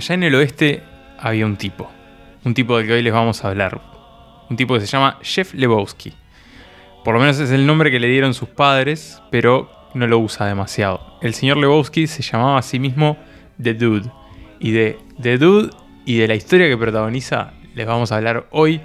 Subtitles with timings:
[0.00, 0.82] allá en el oeste
[1.18, 1.90] había un tipo.
[2.44, 3.82] Un tipo del que hoy les vamos a hablar.
[4.48, 6.14] Un tipo que se llama Jeff Lebowski.
[7.04, 10.46] Por lo menos es el nombre que le dieron sus padres, pero no lo usa
[10.46, 11.18] demasiado.
[11.20, 13.18] El señor Lebowski se llamaba a sí mismo
[13.62, 14.10] The Dude.
[14.58, 15.70] Y de The Dude
[16.06, 18.80] y de la historia que protagoniza les vamos a hablar hoy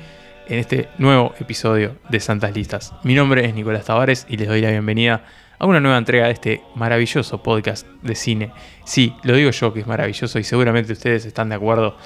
[0.48, 2.94] en este nuevo episodio de Santas Listas.
[3.04, 5.24] Mi nombre es Nicolás Tavares y les doy la bienvenida
[5.58, 8.52] a una nueva entrega de este maravilloso podcast de cine.
[8.84, 11.98] Sí, lo digo yo que es maravilloso y seguramente ustedes están de acuerdo.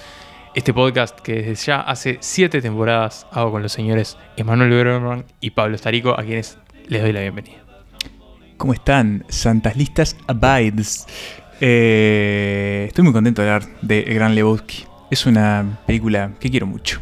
[0.56, 5.52] Este podcast que desde ya hace siete temporadas hago con los señores Emanuel Berman y
[5.52, 7.58] Pablo Estarico, a quienes les doy la bienvenida.
[8.58, 9.26] ¿Cómo están?
[9.30, 11.06] Santas Listas Abides.
[11.62, 14.86] Eh, estoy muy contento de hablar de Gran Lebowski.
[15.12, 17.00] Es una película que quiero mucho.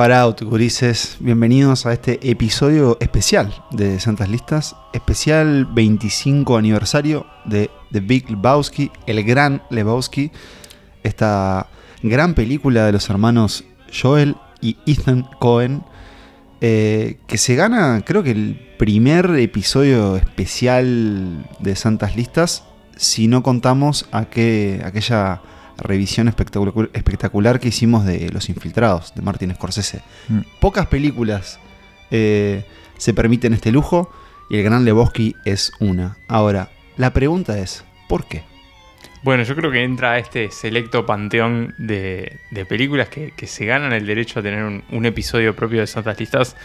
[0.00, 1.18] Far out, gurises.
[1.20, 4.74] Bienvenidos a este episodio especial de Santas Listas.
[4.94, 10.32] Especial 25 aniversario de The Big Lebowski, el gran Lebowski.
[11.02, 11.68] Esta
[12.02, 15.82] gran película de los hermanos Joel y Ethan Cohen.
[16.62, 22.64] eh, que se gana, creo que el primer episodio especial de Santas Listas.
[22.96, 25.42] Si no contamos a que, aquella
[25.80, 30.02] revisión espectacular, espectacular que hicimos de Los Infiltrados, de Martin Scorsese.
[30.28, 30.40] Mm.
[30.60, 31.58] Pocas películas
[32.10, 32.64] eh,
[32.96, 34.12] se permiten este lujo
[34.48, 36.16] y el Gran Lebowski es una.
[36.28, 38.42] Ahora, la pregunta es, ¿por qué?
[39.22, 43.66] Bueno, yo creo que entra a este selecto panteón de, de películas que, que se
[43.66, 46.56] ganan el derecho a tener un, un episodio propio de Santas Listas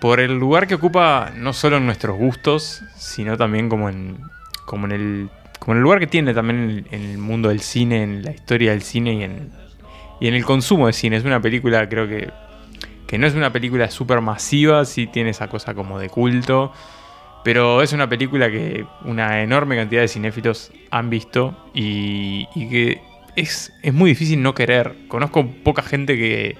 [0.00, 4.18] por el lugar que ocupa no solo en nuestros gustos, sino también como en,
[4.64, 5.30] como en, el,
[5.68, 8.70] como en el lugar que tiene también en el, mundo del cine, en la historia
[8.70, 11.16] del cine y en, el consumo de cine.
[11.18, 12.30] Es una película, creo que,
[13.06, 16.72] que no es una película súper masiva, sí tiene esa cosa como de culto.
[17.44, 23.02] Pero es una película que una enorme cantidad de cinéfilos han visto y, que
[23.36, 24.94] es, muy difícil no querer.
[25.06, 26.56] Conozco poca gente que,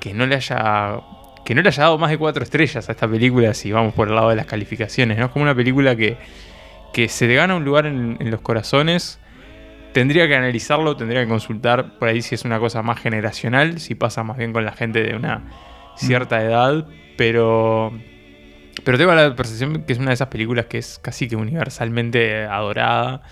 [0.00, 0.96] que, no le haya,
[1.44, 4.08] que no le haya dado más de cuatro estrellas a esta película si vamos por
[4.08, 5.16] el lado de las calificaciones.
[5.16, 6.16] Es como una película que,
[6.92, 9.18] que se te gana un lugar en, en los corazones.
[9.92, 13.94] Tendría que analizarlo, tendría que consultar por ahí si es una cosa más generacional, si
[13.94, 15.44] pasa más bien con la gente de una
[15.96, 16.86] cierta edad,
[17.18, 17.92] pero
[18.84, 22.44] pero tengo la percepción que es una de esas películas que es casi que universalmente
[22.44, 23.22] adorada.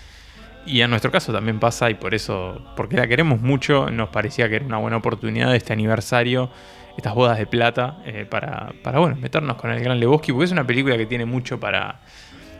[0.65, 4.47] Y en nuestro caso también pasa, y por eso, porque la queremos mucho, nos parecía
[4.47, 6.51] que era una buena oportunidad este aniversario,
[6.97, 10.51] estas bodas de plata, eh, para, para, bueno, meternos con el Gran Lebowski, porque es
[10.51, 12.01] una película que tiene mucho para.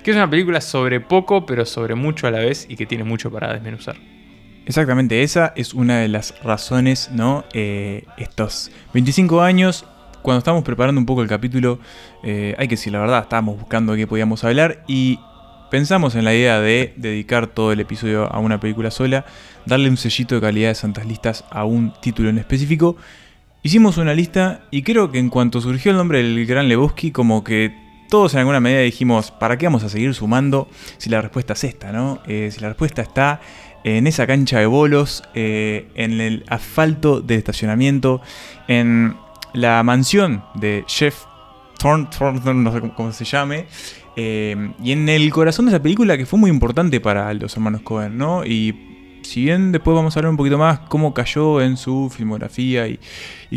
[0.01, 3.03] Que es una película sobre poco, pero sobre mucho a la vez, y que tiene
[3.03, 3.97] mucho para desmenuzar.
[4.65, 7.43] Exactamente, esa es una de las razones, ¿no?
[7.53, 9.85] Eh, estos 25 años,
[10.21, 11.79] cuando estábamos preparando un poco el capítulo,
[12.23, 15.19] eh, hay que decir la verdad, estábamos buscando qué podíamos hablar y
[15.71, 19.25] pensamos en la idea de dedicar todo el episodio a una película sola,
[19.65, 22.97] darle un sellito de calidad de Santas Listas a un título en específico.
[23.63, 27.43] Hicimos una lista y creo que en cuanto surgió el nombre del Gran Lebowski, como
[27.43, 27.73] que
[28.11, 30.67] todos en alguna medida dijimos, ¿para qué vamos a seguir sumando
[30.97, 32.21] si la respuesta es esta, ¿no?
[32.27, 33.39] Eh, si la respuesta está
[33.85, 38.21] en esa cancha de bolos, eh, en el asfalto del estacionamiento,
[38.67, 39.15] en
[39.53, 41.23] la mansión de Jeff
[41.79, 43.67] Thorn, Thornton, no sé cómo, se llame,
[44.17, 47.79] eh, y en el corazón de esa película que fue muy importante para los hermanos
[47.81, 48.45] Cohen, ¿no?
[48.45, 52.89] Y si bien después vamos a hablar un poquito más cómo cayó en su filmografía
[52.89, 52.99] y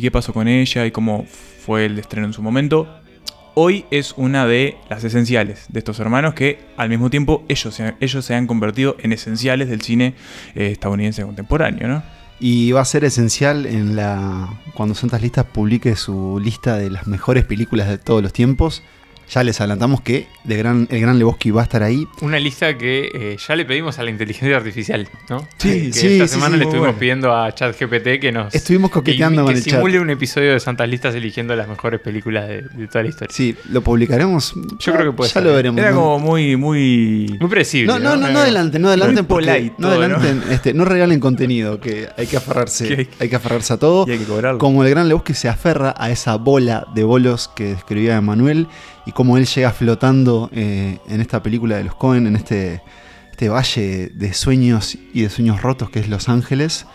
[0.00, 3.00] qué pasó con ella y cómo fue el estreno en su momento,
[3.54, 7.94] hoy es una de las esenciales de estos hermanos que al mismo tiempo ellos se,
[8.00, 10.14] ellos se han convertido en esenciales del cine
[10.54, 12.02] eh, estadounidense contemporáneo, ¿no?
[12.40, 17.06] Y va a ser esencial en la cuando Santas Listas publique su lista de las
[17.06, 18.82] mejores películas de todos los tiempos.
[19.30, 22.06] Ya les adelantamos que de gran, el Gran Lebowski va a estar ahí.
[22.20, 25.40] Una lista que eh, ya le pedimos a la inteligencia artificial, ¿no?
[25.58, 26.98] Sí, que sí, esta sí, semana sí, le estuvimos bueno.
[26.98, 29.74] pidiendo a ChatGPT que nos Estuvimos coqueteando que, con que el chat.
[29.76, 33.34] simule un episodio de Santas Listas eligiendo las mejores películas de, de toda la historia.
[33.34, 34.52] Sí, lo publicaremos.
[34.78, 35.42] Yo creo que puede Ya ser.
[35.44, 35.80] lo veremos.
[35.80, 35.96] Era ¿no?
[36.00, 37.36] como muy, muy...
[37.40, 37.86] Muy predecible.
[37.92, 41.18] No, no, no, no adelanten, no adelanten Muy porque polite no adelanten, este, no regalen
[41.20, 44.04] contenido, que hay que aferrarse, Que hay- hay que aferrarse a todo.
[44.06, 44.58] Y hay que cobrarlo.
[44.58, 48.68] Como el gran Lebowski se aferra a esa bola de bolos que describía Emanuel
[49.06, 52.82] y cómo él llega flotando eh, en esta película de los Cohen, en este,
[53.30, 56.86] este valle de sueños y de sueños rotos que es Los Ángeles.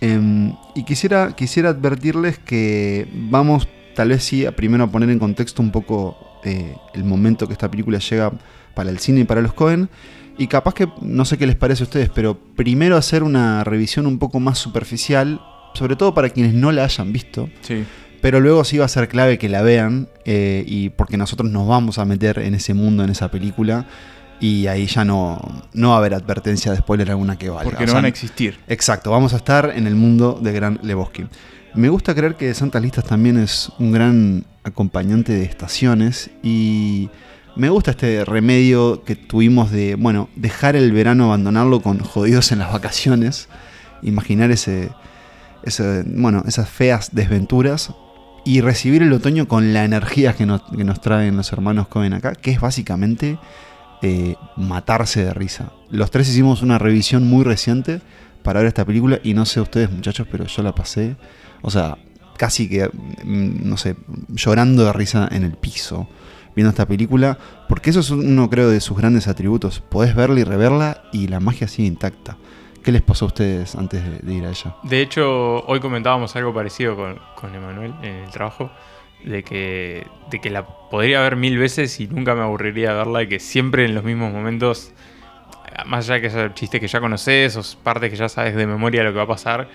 [0.00, 5.62] Em, y quisiera, quisiera advertirles que vamos tal vez sí primero a poner en contexto
[5.62, 8.32] un poco eh, el momento que esta película llega
[8.74, 9.88] para el cine y para los Cohen.
[10.38, 14.06] Y capaz que, no sé qué les parece a ustedes, pero primero hacer una revisión
[14.06, 15.40] un poco más superficial,
[15.72, 17.48] sobre todo para quienes no la hayan visto.
[17.62, 17.84] Sí.
[18.20, 21.66] Pero luego sí va a ser clave que la vean, eh, y porque nosotros nos
[21.66, 23.86] vamos a meter en ese mundo, en esa película.
[24.38, 25.40] Y ahí ya no,
[25.72, 27.64] no va a haber advertencia de spoiler alguna que valga.
[27.64, 28.58] Porque O no sea, van a existir.
[28.68, 31.26] Exacto, vamos a estar en el mundo de Gran Lebowski.
[31.74, 37.08] Me gusta creer que Santas Listas también es un gran acompañante de estaciones y
[37.54, 42.58] me gusta este remedio que tuvimos de, bueno, dejar el verano, abandonarlo con jodidos en
[42.58, 43.48] las vacaciones,
[44.02, 44.90] imaginar ese,
[45.62, 47.92] ese, bueno, esas feas desventuras
[48.46, 52.12] y recibir el otoño con la energía que nos, que nos traen los hermanos Cohen
[52.12, 53.38] acá, que es básicamente
[54.02, 55.72] eh, matarse de risa.
[55.90, 58.00] Los tres hicimos una revisión muy reciente
[58.44, 61.16] para ver esta película y no sé ustedes muchachos, pero yo la pasé,
[61.60, 61.98] o sea,
[62.36, 63.96] casi que, mm, no sé,
[64.28, 66.08] llorando de risa en el piso
[66.54, 67.38] viendo esta película,
[67.68, 69.80] porque eso es uno creo de sus grandes atributos.
[69.80, 72.38] Podés verla y reverla y la magia sigue intacta.
[72.86, 74.76] ¿Qué les pasó a ustedes antes de, de ir a ella?
[74.84, 78.70] De hecho, hoy comentábamos algo parecido con, con Emanuel en el trabajo,
[79.24, 83.26] de que, de que la podría ver mil veces y nunca me aburriría verla, y
[83.26, 84.92] que siempre en los mismos momentos,
[85.84, 88.68] más allá de que esos chistes que ya conoces, o partes que ya sabes de
[88.68, 89.68] memoria lo que va a pasar,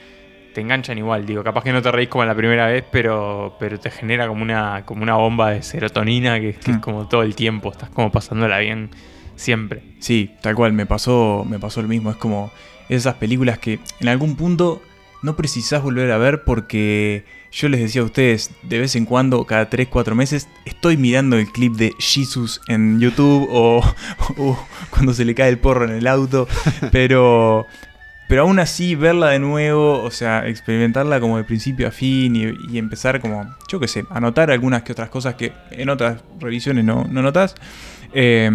[0.53, 1.25] te enganchan igual.
[1.25, 4.41] Digo, capaz que no te reís como la primera vez, pero, pero te genera como
[4.41, 6.79] una, como una bomba de serotonina que, que es Mm.
[6.79, 8.89] como todo el tiempo, estás como pasándola bien
[9.35, 9.83] siempre.
[9.99, 12.09] Sí, tal cual, me pasó, me pasó lo mismo.
[12.09, 12.51] Es como
[12.95, 14.81] esas películas que en algún punto
[15.21, 19.45] no precisás volver a ver porque yo les decía a ustedes, de vez en cuando,
[19.45, 23.81] cada 3, 4 meses, estoy mirando el clip de Jesus en YouTube o,
[24.37, 26.47] o cuando se le cae el porro en el auto,
[26.91, 27.65] pero...
[28.27, 32.45] Pero aún así, verla de nuevo, o sea, experimentarla como de principio a fin y,
[32.69, 36.23] y empezar como, yo qué sé, a notar algunas que otras cosas que en otras
[36.39, 37.55] revisiones no, no notas.
[38.13, 38.49] Eh,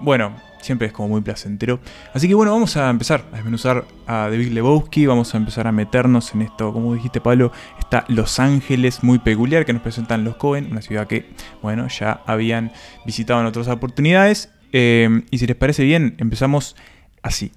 [0.00, 1.80] bueno, siempre es como muy placentero.
[2.14, 5.72] Así que bueno, vamos a empezar a desmenuzar a Big Lebowski, vamos a empezar a
[5.72, 10.36] meternos en esto, como dijiste Pablo, está Los Ángeles, muy peculiar, que nos presentan los
[10.36, 11.30] Cohen, una ciudad que,
[11.60, 12.72] bueno, ya habían
[13.04, 14.50] visitado en otras oportunidades.
[14.72, 16.76] Eh, y si les parece bien, empezamos
[17.22, 17.52] así.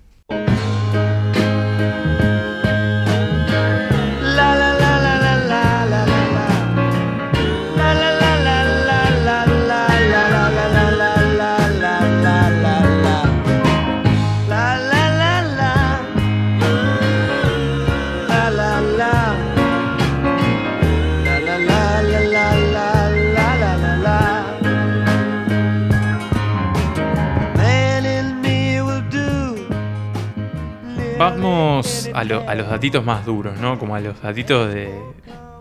[32.16, 33.78] A, lo- a los datitos más duros, ¿no?
[33.78, 34.90] Como a los datitos de,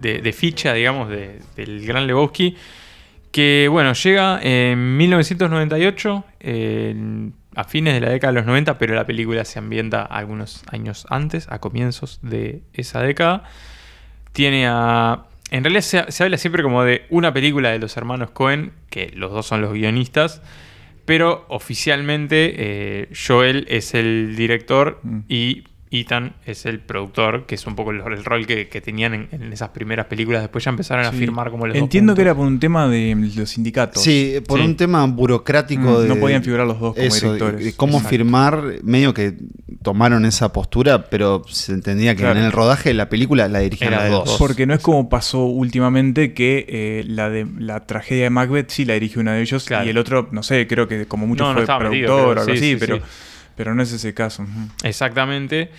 [0.00, 2.56] de- de ficha, digamos, de- del Gran Lebowski.
[3.32, 8.94] Que, bueno, llega en 1998, en- a fines de la década de los 90, pero
[8.94, 13.44] la película se ambienta algunos años antes, a comienzos de esa década.
[14.32, 15.24] Tiene a...
[15.50, 19.12] En realidad se, se habla siempre como de una película de los hermanos Cohen, que
[19.14, 20.42] los dos son los guionistas,
[21.04, 25.18] pero oficialmente eh, Joel es el director Mm.
[25.28, 25.64] y
[26.00, 29.28] Ethan es el productor, que es un poco el, el rol que, que tenían en,
[29.32, 30.42] en esas primeras películas.
[30.42, 33.14] Después ya empezaron a firmar como los dos Entiendo que era por un tema de
[33.36, 34.02] los sindicatos.
[34.02, 34.64] Sí, por Sí.
[34.64, 36.08] un tema burocrático Mm, de...
[36.08, 37.64] no podían figurar los dos como eso, directores.
[37.64, 38.08] de cómo Exacto.
[38.10, 39.34] firmar, medio que
[39.82, 42.38] tomaron esa postura, pero se entendía que Claro.
[42.40, 44.38] en el rodaje de la película la dirigían Era los dos.
[44.38, 48.84] Porque no es como pasó últimamente que eh, la de la tragedia de Macbeth sí
[48.84, 49.84] la dirige uno de ellos Claro.
[49.86, 52.44] y el otro, no sé, creo que como mucho No, fue productor metido, o algo
[52.44, 53.02] Sí, así, sí, pero, sí.
[53.56, 54.46] Pero no es ese caso.
[54.82, 55.70] Exactamente.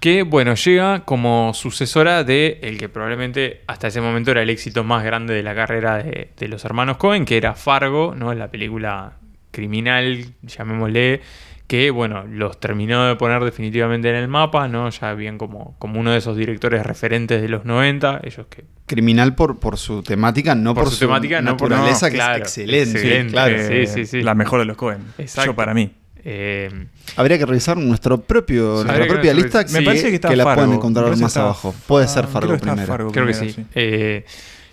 [0.00, 4.82] Que, bueno, llega como sucesora de el que probablemente hasta ese momento era el éxito
[4.82, 8.32] más grande de la carrera de, de los hermanos Cohen, que era Fargo, ¿no?
[8.32, 9.18] La película
[9.50, 11.20] criminal, llamémosle,
[11.66, 14.88] que, bueno, los terminó de poner definitivamente en el mapa, ¿no?
[14.88, 19.34] Ya habían como, como uno de esos directores referentes de los 90, ellos que Criminal
[19.34, 22.34] por, por su temática, no por, Por su temática, no por- naturaleza, no, que claro,
[22.36, 22.90] es excelente.
[22.98, 23.32] excelente.
[23.32, 23.56] claro.
[23.68, 24.22] Sí, sí, sí.
[24.22, 25.04] La mejor de los Cohen.
[25.18, 25.50] Exacto.
[25.52, 25.92] Yo para mí.
[26.24, 26.86] Eh,
[27.16, 28.84] Habría que revisar nuestro propio, Sí.
[28.84, 30.62] nuestra que propia lista Me parece que está la Fargo.
[30.62, 31.74] pueden encontrar que más está- abajo.
[31.86, 32.86] Puede Ah, ser creo Fargo que está primero.
[32.86, 33.54] Fargo Creo que sí.
[33.74, 34.24] Eh,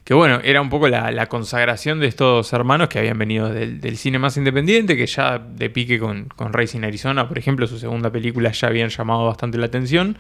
[0.03, 3.81] que bueno, era un poco la, la consagración de estos hermanos que habían venido del,
[3.81, 7.77] del cine más independiente, que ya de pique con, con Racing Arizona, por ejemplo, su
[7.77, 10.17] segunda película ya habían llamado bastante la atención.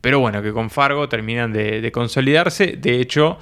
[0.00, 2.78] Pero bueno, que con Fargo terminan de, de consolidarse.
[2.80, 3.38] De hecho,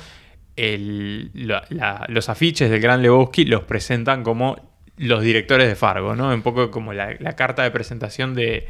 [0.57, 6.15] el- la- la- los afiches del Gran Lebowski los presentan como los directores de Fargo,
[6.15, 6.29] ¿no?
[6.35, 8.69] Un poco como la, la carta de presentación de,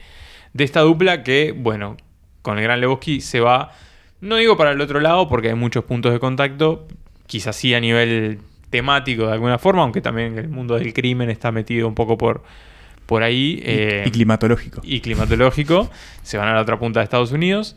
[0.52, 1.96] de esta dupla que, bueno,
[2.42, 3.72] con el Gran Lebowski se va,
[4.20, 6.86] no digo para el otro lado porque hay muchos puntos de contacto,
[7.26, 8.38] quizás sí a nivel
[8.70, 12.42] temático de alguna forma, aunque también el mundo del crimen está metido un poco por,
[13.06, 13.60] por ahí.
[13.64, 14.80] eh, y climatológico.
[14.84, 15.90] y climatológico.
[16.22, 17.76] Se van a la otra punta de Estados Unidos.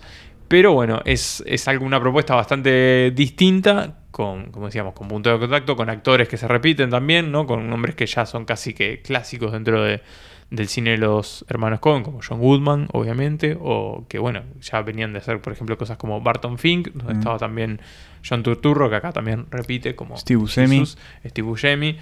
[0.49, 5.39] Pero bueno, es, es algo- una propuesta bastante distinta, con, como decíamos, con punto de
[5.39, 7.45] contacto, con actores que se repiten también, ¿no?
[7.47, 10.01] Con nombres que ya son casi que clásicos dentro de,
[10.49, 15.13] del cine de los hermanos Cohen, como John Goodman, obviamente, o que, bueno, ya venían
[15.13, 17.17] de hacer, por ejemplo, cosas como Barton Fink, donde Mm.
[17.19, 17.79] estaba también
[18.27, 20.83] John Turturro, que acá también repite, como Steve Buscemi.
[21.25, 21.97] Steve Buscemi.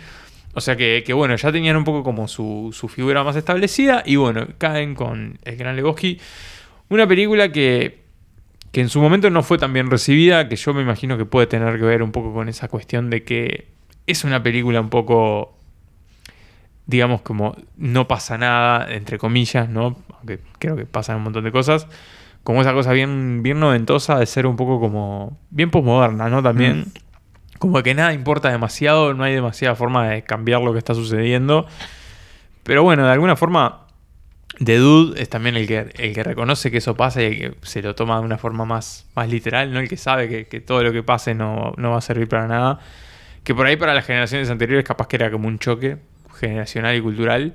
[0.56, 4.02] O sea que, que, bueno, ya tenían un poco como su, su figura más establecida
[4.04, 6.20] y bueno, caen con El Gran Lebowski.
[6.90, 8.00] Una película que,
[8.72, 11.48] que en su momento no fue tan bien recibida, que yo me imagino que puede
[11.48, 13.68] tener que ver un poco con esa cuestión de que
[14.06, 15.58] es una película un poco,
[16.86, 19.98] digamos, como no pasa nada, entre comillas, ¿no?
[20.18, 21.88] Aunque creo que pasan un montón de cosas.
[22.44, 26.42] Como esa cosa bien, bien noventosa de ser un poco como bien posmoderna, ¿no?
[26.42, 26.86] También.
[27.60, 31.68] Como que nada importa demasiado, no hay demasiada forma de cambiar lo que está sucediendo.
[32.64, 33.88] Pero bueno, de alguna forma,
[34.64, 37.56] The Dude es también el que, el que reconoce que eso pasa y el que
[37.62, 39.80] se lo toma de una forma más, más literal, ¿no?
[39.80, 42.48] El que sabe que, que todo lo que pase no, no va a servir para
[42.48, 42.80] nada.
[43.44, 45.98] Que por ahí para las generaciones anteriores capaz que era como un choque
[46.40, 47.54] generacional y cultural.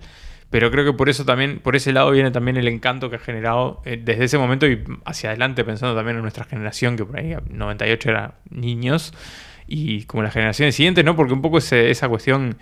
[0.55, 3.19] Pero creo que por eso también, por ese lado viene también el encanto que ha
[3.19, 7.19] generado eh, desde ese momento y hacia adelante, pensando también en nuestra generación, que por
[7.19, 9.13] ahí 98 era niños,
[9.67, 11.17] y como las generaciones siguientes, ¿no?
[11.17, 12.57] Porque un poco esa cuestión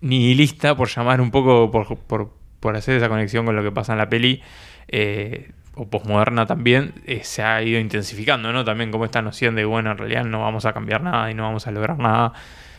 [0.00, 3.98] nihilista, por llamar un poco, por, por hacer esa conexión con lo que pasa en
[3.98, 4.40] la peli,
[4.86, 8.64] eh, o posmoderna también, eh, se ha ido intensificando, ¿no?
[8.64, 11.42] También como esta noción de, bueno, en realidad no vamos a cambiar nada y no
[11.42, 12.32] vamos a lograr nada,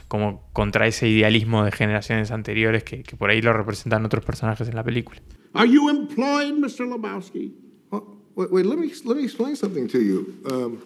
[0.08, 4.70] como contra ese idealismo de generaciones anteriores que, que por ahí lo representan otros personajes
[4.70, 5.20] en la película.
[5.54, 6.88] Are you employed, Mr.
[6.88, 7.54] Lebowski?
[7.92, 8.04] Well,
[8.36, 10.34] wait, wait, let me let me explain something to you.
[10.50, 10.82] Um,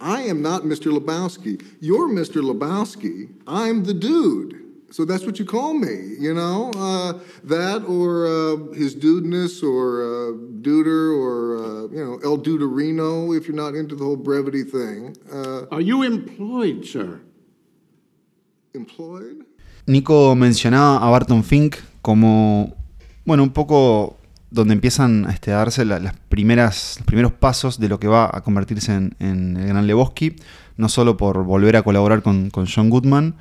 [0.00, 0.90] I am not Mr.
[0.90, 1.62] Lebowski.
[1.80, 2.42] You're Mr.
[2.42, 3.28] Lebowski.
[3.46, 4.61] I'm the dude.
[4.92, 6.70] So that's what you call me, you know?
[6.76, 13.34] Uh, that or uh, his dudeness or uh, duder or, uh, you know, El Duderino
[13.34, 15.16] if you're not into the whole brevity thing.
[15.32, 17.20] Uh, Are you employed, sir?
[18.74, 19.44] employed?
[19.86, 22.74] Nico mencionaba a Barton Fink como,
[23.24, 24.16] bueno, un poco
[24.50, 28.30] donde empiezan este, a darse la- las primeras, los primeros pasos de lo que va
[28.32, 30.36] a convertirse en, en el Gran Lebowski,
[30.76, 33.34] no solo por volver a colaborar con, con John Goodman,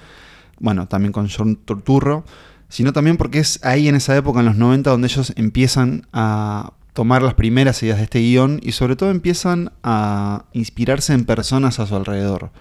[0.61, 2.23] bueno, también con John Turturro,
[2.69, 6.73] sino también porque es ahí en esa época, en los 90, donde ellos empiezan a
[6.93, 11.79] tomar las primeras ideas de este guion y sobre todo empiezan a inspirarse en personas
[11.79, 12.51] a su alrededor.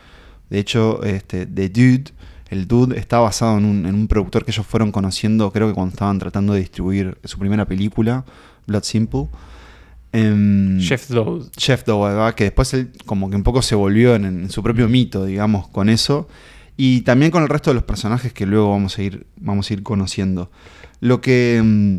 [0.49, 2.04] De hecho, este, The Dude,
[2.49, 5.75] el Dude, está basado en un, en un productor que ellos fueron conociendo, creo que
[5.75, 8.25] cuando estaban tratando de distribuir su primera película,
[8.66, 9.28] Blood Simple.
[10.12, 11.47] Em, Jeff Lowe.
[11.57, 11.85] Jeff
[12.35, 15.69] que después él como que un poco se volvió en, en su propio mito, digamos,
[15.69, 16.28] con eso.
[16.82, 19.75] Y también con el resto de los personajes que luego vamos a ir, vamos a
[19.75, 20.50] ir conociendo.
[21.00, 21.99] Lo que, mm,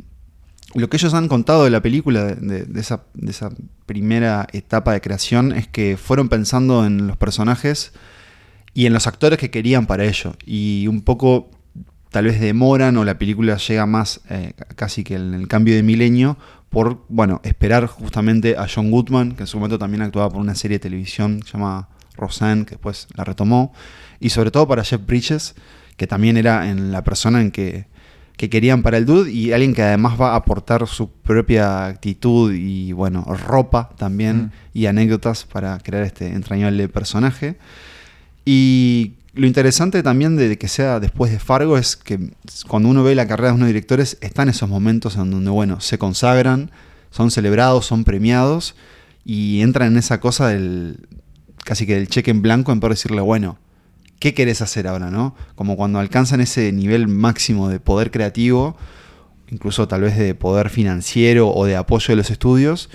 [0.79, 3.51] lo que ellos han contado de la película, de, esa, de esa
[3.85, 7.93] primera etapa de creación, es que fueron pensando en los personajes
[8.73, 10.33] y en los actores que querían para ello.
[10.47, 11.51] Y un poco
[12.09, 15.83] tal vez demoran o la película llega más eh, casi que en el cambio de
[15.83, 20.41] milenio por, bueno, esperar justamente a John Goodman, que en su momento también actuaba por
[20.41, 23.73] una serie de televisión que se llama Roseanne, que después la retomó,
[24.21, 25.55] y sobre todo para Jeff Bridges,
[25.97, 27.87] que también era en la persona en que,
[28.37, 32.53] que querían para el dude y alguien que además va a aportar su propia actitud
[32.53, 34.51] y, bueno, ropa también Mm.
[34.73, 37.57] y anécdotas para crear este entrañable personaje.
[38.45, 42.31] Y lo interesante también de que sea después de Fargo es que
[42.67, 45.97] cuando uno ve la carrera de unos directores, están esos momentos en donde, bueno, se
[45.97, 46.71] consagran,
[47.11, 48.75] son celebrados, son premiados
[49.23, 50.97] y entran en esa cosa del
[51.63, 53.57] casi que del cheque en blanco en poder decirle, bueno,
[54.21, 55.35] ¿qué querés hacer ahora, no?
[55.55, 58.77] Como cuando alcanzan ese nivel máximo de poder creativo,
[59.49, 62.91] incluso tal vez de poder financiero o de apoyo de los estudios,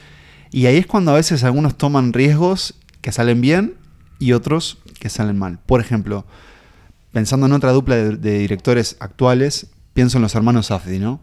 [0.53, 3.75] y ahí es cuando a veces algunos toman riesgos que salen bien
[4.21, 5.59] y otros que salen mal.
[5.67, 6.25] Por ejemplo,
[7.11, 11.21] pensando en otra dupla de, de directores actuales, pienso en los hermanos Safdie, ¿no?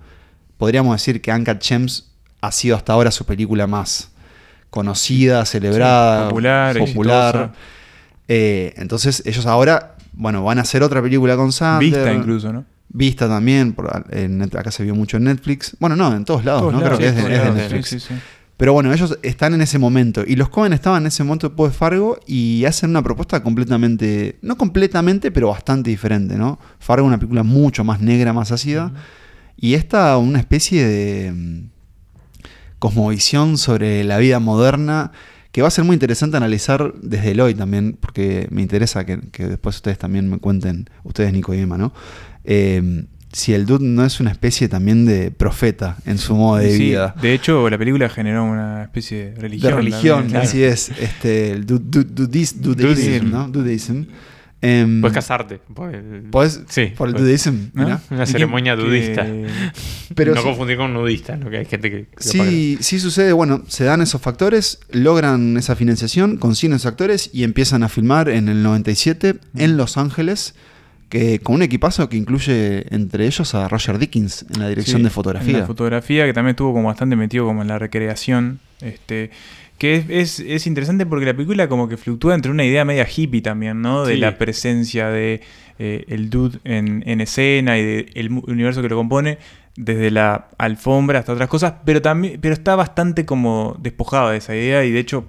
[0.58, 4.12] Podríamos decir que Uncut Gems ha sido hasta ahora su película más
[4.70, 7.54] conocida, celebrada, Sí, popular, popular.
[8.28, 11.92] Eh, entonces ellos ahora, bueno, van a hacer otra película con Sandler.
[11.92, 12.66] Vista incluso, ¿no?
[12.90, 15.76] Vista también, por- en acá se vio mucho en Netflix.
[15.80, 16.82] Bueno, no, en todos lados, Todos ¿no?
[16.82, 17.90] lados, Creo que es de, es Netflix.
[17.90, 18.14] sí, sí, sí.
[18.56, 20.24] Pero bueno, ellos están en ese momento.
[20.26, 24.38] Y los Cohen estaban en ese momento después de Fargo y hacen una propuesta completamente,
[24.44, 26.60] no completamente, pero bastante diferente, ¿no?
[26.80, 28.94] Fargo una película mucho más negra, más ácida.
[29.58, 31.60] Y esta una especie de mm,
[32.80, 35.12] cosmovisión sobre la vida moderna
[35.54, 39.22] que va a ser muy interesante analizar desde el hoy también, porque me interesa que,
[39.32, 41.94] que después ustedes también me cuenten, ustedes Nico y Emma, ¿no?
[42.44, 46.72] Eh, si el dude no es una especie también de profeta en su modo de
[46.76, 47.16] Sí, vida.
[47.22, 49.72] De hecho, la película generó una especie de religión.
[49.72, 50.90] De religión, también, así es.
[51.00, 53.32] Este, el du- du- dudis- Dudeism.
[53.32, 53.48] ¿no?
[53.48, 54.04] Dudeism.
[54.66, 55.60] Em, Puedes casarte.
[55.74, 56.94] por el- podés- Sí.
[56.98, 57.16] por el
[57.74, 57.84] ¿no?
[57.84, 58.00] mirá.
[58.10, 59.28] Una ¿Y qué- ceremonia qué- dudista.
[60.16, 61.50] Pero no sí- confundir con nudista, ¿no?
[61.50, 62.06] Que hay gente que.
[62.06, 62.24] que.
[62.24, 67.44] Sí, sí sucede, bueno, se dan esos factores, logran esa financiación, consiguen esos actores y
[67.44, 70.56] empiezan a filmar en el 97 en Los Ángeles,
[71.10, 75.04] que, con un equipazo que incluye entre ellos a Roger Dickens en la dirección Sí,
[75.04, 75.58] de en fotografía.
[75.60, 78.60] La fotografía, que también estuvo como bastante metido como en la recreación.
[78.82, 79.30] Este,
[79.78, 83.08] que es, es- es interesante porque la película como que fluctúa entre una idea media
[83.14, 84.06] hippie también, ¿no?
[84.06, 84.20] De Sí.
[84.20, 85.42] la presencia de
[85.80, 89.40] eh, el dude en, en escena y del universo que lo compone,
[89.76, 94.56] desde la alfombra hasta otras cosas, pero también, pero está bastante como despojado de esa
[94.56, 95.26] idea y de hecho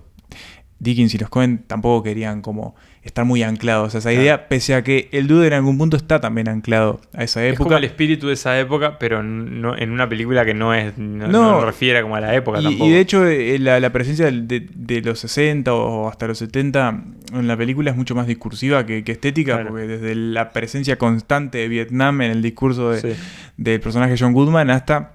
[0.78, 2.74] Dickens y los Cohen tampoco querían como
[3.04, 6.20] estar muy anclados a esa idea, pese a que el dude en algún punto está
[6.20, 7.78] también anclado a esa Es como época.
[7.78, 11.50] el espíritu de esa época, pero no, en una película que no es no, No.
[11.52, 12.86] no refiere como a la época Y, tampoco.
[12.86, 17.02] y de hecho, eh, la, la presencia de, de los 60 o hasta los 70
[17.34, 19.68] en la película es mucho más discursiva que, que estética, Claro.
[19.70, 23.20] porque desde la presencia constante de Vietnam en el discurso de- Sí.
[23.56, 25.13] del personaje John Goodman hasta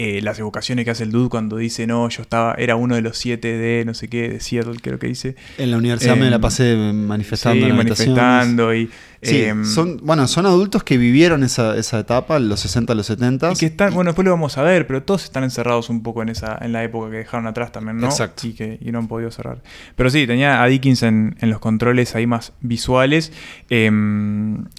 [0.00, 3.02] eh, las evocaciones que hace el dude cuando dice, no, yo estaba, era uno de
[3.02, 5.34] los siete de no sé qué, de Seattle, creo que dice.
[5.58, 7.66] En la universidad me Em, la pasé manifestando.
[7.66, 8.88] Sí, manifestando y...
[9.20, 13.50] Sí, em, son, bueno, son adultos que vivieron esa, esa etapa, los 60, los 70.
[13.50, 16.22] Y que están, bueno, después lo vamos a ver, pero todos están encerrados un poco
[16.22, 18.06] en esa, en la época que dejaron atrás también, ¿no?
[18.06, 18.46] Exacto.
[18.46, 19.62] Y que y no han podido cerrar.
[19.96, 23.32] Pero sí, tenía a Dickens en, en los controles ahí más visuales.
[23.68, 23.90] eh,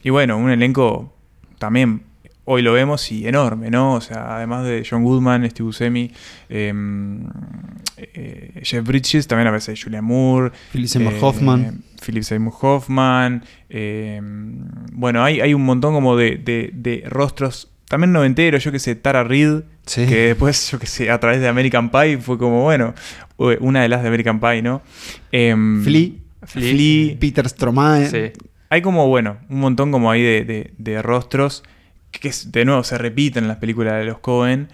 [0.02, 1.14] y bueno, un elenco
[1.58, 2.04] también,
[2.52, 3.94] hoy lo vemos, y enorme, ¿no?
[3.94, 6.12] O sea, además de John Goodman, Steve Buscemi,
[6.50, 6.74] eh,
[7.98, 10.52] eh, Jeff Bridges, también aparece Julia Moore.
[10.72, 11.84] Philip Seymour eh, Hoffman.
[12.06, 13.44] Philip Seymour Hoffman.
[13.70, 14.20] eh,
[14.94, 17.72] bueno, hay, hay un montón como de, de- de rostros.
[17.88, 20.06] También noventeros, yo que sé, Tara Reid, Sí.
[20.06, 22.94] que después, yo que sé, a través de American Pie fue como, bueno,
[23.40, 24.82] eh, una de las de American Pie, ¿no?
[25.32, 26.10] Em, Flea.
[26.44, 26.72] Flea.
[26.72, 27.16] Flea.
[27.20, 28.08] Peter Stromae.
[28.08, 28.32] Sí.
[28.70, 31.64] Hay como, bueno, un montón como ahí de, de- de rostros
[32.12, 34.68] que de nuevo se repiten en las películas de los Cohen.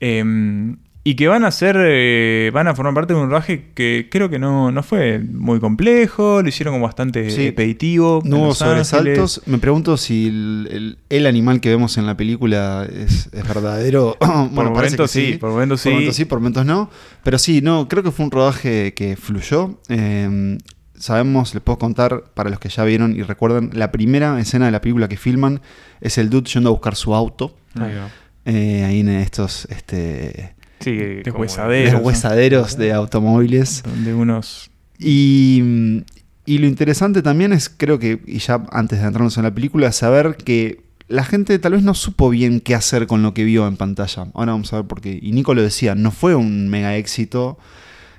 [0.00, 4.08] em, y que van a ser, eh, van a formar parte de un rodaje que
[4.10, 7.46] creo que no, no fue muy complejo, lo hicieron como bastante Sí.
[7.46, 8.20] expeditivo.
[8.24, 8.88] No hubo Los Ángeles.
[8.88, 9.42] sobresaltos.
[9.46, 14.16] Me pregunto si el, el- el animal que vemos en la película es, es verdadero.
[14.20, 15.94] bueno, Por momentos sí, por momentos Por sí.
[15.94, 16.90] momentos sí, por momentos no.
[17.24, 19.80] Pero sí, no, creo que fue un rodaje que fluyó.
[19.88, 20.58] Eh,
[21.00, 24.70] sabemos, les puedo contar, para los que ya vieron y recuerdan, la primera escena de
[24.72, 25.60] la película que filman
[26.00, 27.56] es el dude yendo a buscar su auto.
[27.74, 28.08] Ahí va.
[28.44, 31.92] eh, ahí en estos este, Sí, Deshuesaderos.
[31.92, 33.82] deshuesaderos de automóviles.
[33.82, 34.70] Donde unos...
[34.98, 36.02] Y,
[36.46, 39.92] y lo interesante también es, creo que, y ya antes de entrarnos en la película,
[39.92, 43.66] saber que la gente tal vez no supo bien qué hacer con lo que vio
[43.66, 44.26] en pantalla.
[44.34, 45.18] Ahora vamos a ver por qué.
[45.20, 47.58] Y Nico lo decía, no fue un mega éxito.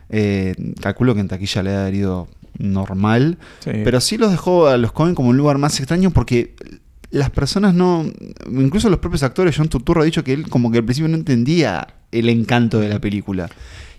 [0.10, 2.28] Eh, calculo que en taquilla le ha ido
[2.62, 3.38] normal.
[3.60, 3.71] sí.
[3.84, 6.56] Pero sí los dejó a los Cohen como un lugar más extraño porque
[7.10, 8.06] las personas no.
[8.50, 11.15] Incluso los propios actores, John Turturro ha dicho que él, como que al principio no
[11.15, 13.50] entendía el encanto de la película.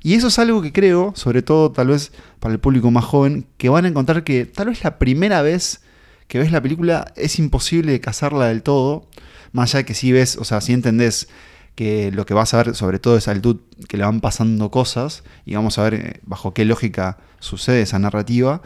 [0.03, 3.47] Y eso es algo que creo, sobre todo tal vez para el público más joven,
[3.57, 5.81] que van a encontrar que tal vez la primera vez
[6.27, 9.07] que ves la película es imposible cazarla del todo.
[9.53, 11.29] Más allá de que sí ves, o sea, sí entendés
[11.75, 14.71] que lo que vas a ver sobre todo es al dude que le van pasando
[14.71, 18.63] cosas y vamos a ver eh, bajo qué lógica sucede esa narrativa.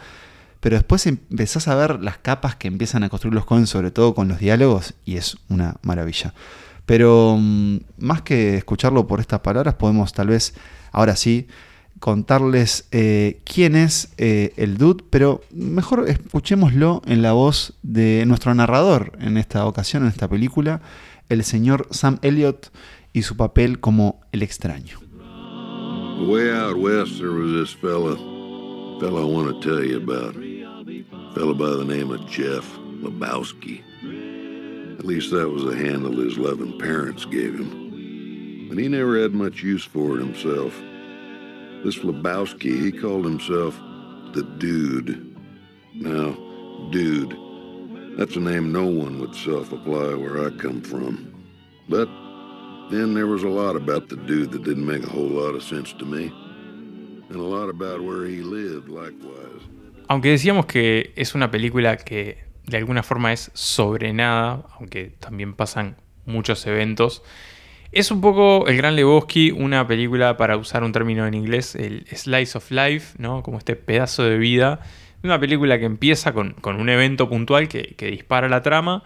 [0.60, 4.14] Pero después empezás a ver las capas que empiezan a construir los Cohen, sobre todo
[4.14, 6.34] con los diálogos, y es una maravilla.
[6.86, 10.54] Pero mm, más que escucharlo por estas palabras, podemos tal vez,
[10.92, 11.46] ahora sí,
[12.00, 18.54] contarles eh, quién es eh, el dude, pero mejor escuchémoslo en la voz de nuestro
[18.54, 20.80] narrador en esta ocasión, en esta película,
[21.28, 22.70] el señor Sam Elliott
[23.16, 24.98] y su papel como el extraño.
[26.28, 28.14] Way out west, there was this fella,
[29.00, 30.34] fella I want to tell you about.
[31.34, 33.82] Fella by the name of Jeff Lebowski.
[34.98, 38.68] At least that was the handle his loving parents gave him.
[38.68, 40.74] But he never had much use for it himself.
[41.84, 43.78] This Lebowski, he called himself
[44.34, 45.34] the Dude.
[45.94, 46.36] Now,
[46.90, 47.34] Dude,
[48.18, 51.32] that's a name no one would self-apply where I come from.
[51.88, 52.10] But
[52.90, 55.62] then there was a lot about the dude that didn't make a whole lot of
[55.62, 56.32] sense to me.
[57.28, 59.62] And a lot about where he lived, likewise.
[60.08, 65.54] Aunque decíamos que es una película que de alguna forma es sobre nada, aunque también
[65.54, 67.22] pasan muchos eventos,
[67.90, 72.06] es un poco El Gran Lebowski, una película, para usar un término en inglés, el
[72.12, 73.42] slice of life, ¿no?
[73.42, 74.80] Como este pedazo de vida.
[75.22, 79.02] Una película que empieza con, con un evento puntual que dispara la trama,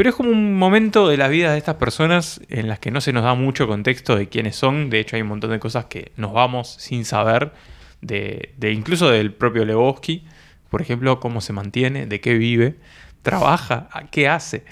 [0.00, 3.02] pero es como un momento de la vida de estas personas en las que no
[3.02, 4.88] se nos da mucho contexto de quiénes son.
[4.88, 7.52] De hecho, hay un montón de cosas que nos vamos sin saber,
[8.00, 10.24] de, incluso del propio Lebowski,
[10.70, 12.76] por ejemplo, cómo se mantiene, de qué vive,
[13.20, 14.64] trabaja, qué hace.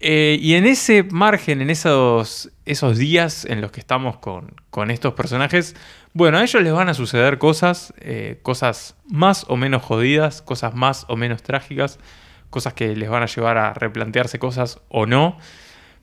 [0.00, 4.90] Eh, y en ese margen, en esos, esos días en los que estamos con, con
[4.90, 5.76] estos personajes,
[6.12, 10.74] bueno, a ellos les van a suceder cosas, eh, cosas más o menos jodidas, cosas
[10.74, 12.00] más o menos trágicas,
[12.50, 15.38] cosas que les van a llevar a replantearse cosas o no,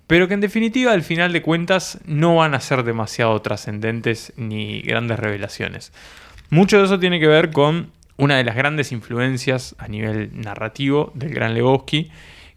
[0.07, 4.81] pero que en definitiva al final de cuentas no van a ser demasiado trascendentes ni
[4.81, 5.91] grandes revelaciones.
[6.49, 11.11] Mucho de eso tiene que ver con una de las grandes influencias a nivel narrativo
[11.15, 12.11] del gran Lebowski,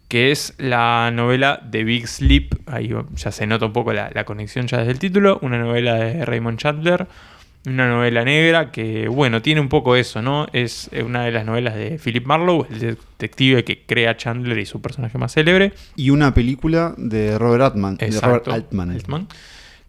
[0.07, 4.23] que es la novela The Big Sleep, ahí ya se nota un poco la, la
[4.25, 7.07] conexión ya desde el título, una novela de Raymond Chandler,
[7.65, 10.47] una novela negra que, bueno, tiene un poco eso, ¿no?
[10.53, 14.65] Es eh, una de las novelas de Philip Marlowe, el detective que crea Chandler y
[14.65, 15.73] su personaje más célebre.
[15.95, 17.97] Y una película de Robert Altman.
[17.97, 18.91] De Robert Altman.
[18.91, 19.27] Altman.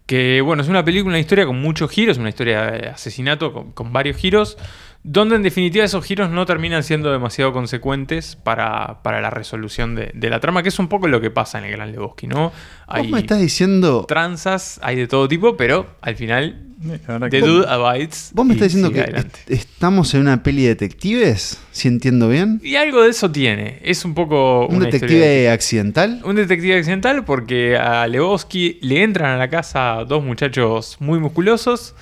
[0.05, 3.71] Que bueno, es una película, una historia con muchos giros, una historia de asesinato con,
[3.71, 4.57] con varios giros,
[5.03, 10.11] donde en definitiva esos giros no terminan siendo demasiado consecuentes para, para la resolución de,
[10.13, 12.43] de la trama, que es un poco lo que pasa en el Gran Lebowski, ¿no?
[12.45, 12.53] Vos
[12.87, 14.05] Hay me estás diciendo.
[14.07, 18.31] tranzas, hay de todo tipo, pero al final The que- Dude abides.
[18.33, 22.59] Vos me estás diciendo que est- estamos en una peli de detectives, si entiendo bien.
[22.63, 23.79] Y algo de eso tiene.
[23.83, 26.21] Es un poco Un una detective de- accidental.
[26.25, 31.95] Un detective accidental porque a Lebowski le entran a la casa dos muchachos muy musculosos,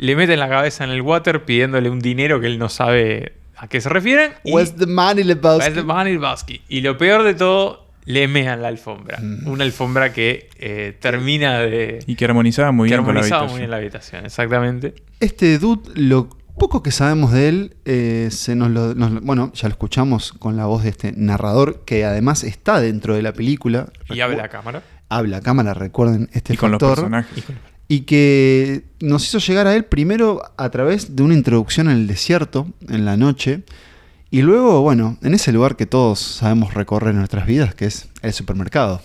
[0.00, 3.68] le meten la cabeza en el water pidiéndole un dinero que él no sabe a
[3.68, 4.32] qué se refieren.
[4.44, 5.58] Where's the money, Lebowski?
[5.60, 6.62] Where's the money, Lebowski?
[6.70, 9.18] Y lo peor de todo, le mean la alfombra.
[9.20, 9.46] Mm.
[9.46, 11.98] Una alfombra que eh, termina de...
[12.06, 13.52] Y que armonizaba muy que bien con la armonizaba habitación.
[13.52, 14.94] muy bien la habitación, exactamente.
[15.20, 19.68] Este dude, lo poco que sabemos de él, eh, se nos lo, nos- bueno, ya
[19.68, 23.92] lo escuchamos con la voz de este narrador que además está dentro de la película.
[24.08, 24.82] Y abre la cámara.
[25.10, 27.36] Habla a cámara, recuerden este Y con los personajes.
[27.36, 27.42] Y
[28.00, 32.68] que nos hizo llegar a él primero a través de una introducción en el desierto,
[32.88, 33.64] en la noche,
[34.30, 38.08] y luego, bueno, en ese lugar que todos sabemos recorrer en nuestras vidas, que es
[38.22, 39.02] el supermercado.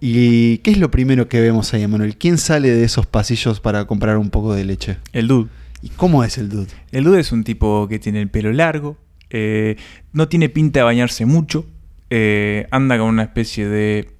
[0.00, 2.16] ¿Y qué es lo primero que vemos ahí, Manuel?
[2.16, 4.98] ¿Quién sale de esos pasillos para comprar un poco de leche?
[5.12, 5.48] El dude.
[5.82, 6.68] ¿Y cómo es el dude?
[6.92, 8.96] El dude es un tipo que tiene el pelo largo,
[9.30, 9.76] eh,
[10.12, 11.66] no tiene pinta de bañarse mucho,
[12.10, 14.10] eh, anda con una especie de...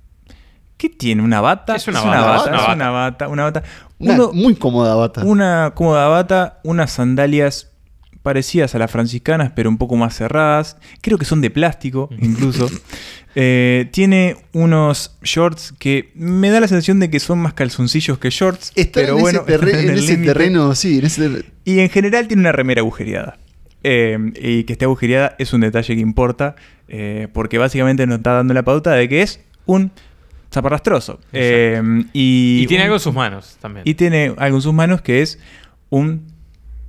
[0.77, 1.23] ¿Qué tiene?
[1.23, 1.77] ¿Una bata?
[1.77, 2.75] Es una una bata, bata, es una es bata.
[2.75, 3.63] una bata, una bata.
[4.03, 5.25] Una Uno- muy cómoda bata.
[5.25, 7.69] una cómoda bata, unas sandalias
[8.23, 10.77] parecidas a las franciscanas, pero un poco más cerradas.
[11.01, 12.69] Creo que son de plástico, incluso.
[13.35, 18.31] Eh, tiene unos shorts que me da la sensación de que son más calzoncillos que
[18.31, 18.73] shorts.
[18.77, 21.45] Está pero en bueno, ese, en ese terreno, sí, en ese...
[21.65, 23.39] Y en general tiene una remera agujereada.
[23.85, 26.55] Eh, y que esté agujereada es un detalle que importa,
[26.89, 29.91] eh, porque básicamente nos está dando la pauta de que es un
[30.53, 31.19] zaparrastroso.
[31.33, 31.81] Eh,
[32.13, 33.83] y, Y, tiene un- algo en sus manos también.
[33.87, 35.39] y tiene algo en sus manos que es
[35.91, 36.27] un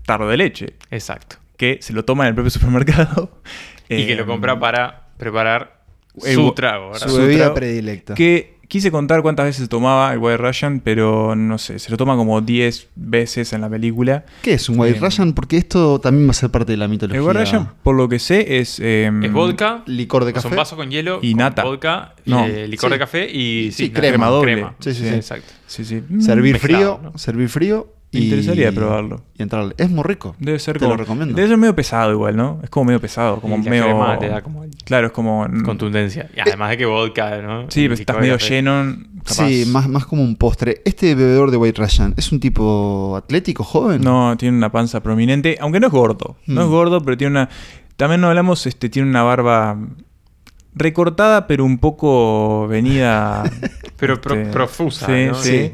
[0.06, 1.38] tarro de leche, Exacto.
[1.58, 3.32] que se lo toma en el propio supermercado.
[3.90, 5.84] Y que Eh, lo compra para preparar
[6.26, 7.08] el su trago, ¿verdad?
[7.08, 8.14] Su Su bebida trago, predilecta.
[8.16, 12.16] Que quise contar cuántas veces tomaba el White Russian, pero no sé, se lo toma
[12.16, 14.26] como 10 veces en la película.
[14.42, 15.34] ¿Qué es un White Eh, Russian?
[15.34, 17.20] Porque esto también va a ser parte de la mitología.
[17.22, 18.80] El White Russian, por lo que sé, es...
[18.80, 20.48] eh, Es vodka, Licor de café.
[20.48, 21.64] un vaso con hielo, Y con nata.
[21.64, 22.46] vodka, No.
[22.46, 22.94] eh, licor Sí.
[22.94, 24.00] de café y Sí, nata.
[24.00, 24.66] crema doble.
[24.80, 25.14] Sí, sí, sí.
[25.16, 25.52] Exacto.
[25.74, 26.02] Sí, sí.
[26.20, 27.18] Servir mezclado, frío, ¿no?
[27.18, 27.88] servir frío.
[28.12, 29.24] Me interesaría probarlo.
[29.40, 29.74] Y entrarle.
[29.76, 30.36] Es muy rico.
[30.38, 30.92] Debe ser Te como...
[30.92, 31.34] lo recomiendo.
[31.34, 32.60] Debe ser medio pesado igual, ¿no?
[32.62, 33.84] Es como medio pesado, como Y la medio...
[33.86, 35.48] crema le da como Claro, es como...
[35.66, 36.30] contundencia.
[36.36, 37.72] Y además de que vodka, ¿no?
[37.72, 38.96] Sí, pero estás medio lleno.
[39.24, 39.48] capaz.
[39.48, 40.84] Sí, más, más como un postre.
[40.86, 44.02] Este bebedor de White Russian, ¿es un tipo atlético, joven?
[44.02, 46.36] No, tiene una panza prominente, aunque no es gordo.
[46.46, 46.64] No Mm.
[46.66, 47.50] es gordo, pero tiene una.
[47.98, 49.76] También no hablamos, este, tiene una barba
[50.76, 53.44] recortada, pero un poco venida.
[53.98, 55.36] Pero pro- este, profusa, Sí, ¿no?
[55.36, 55.50] sí.
[55.50, 55.72] Sí.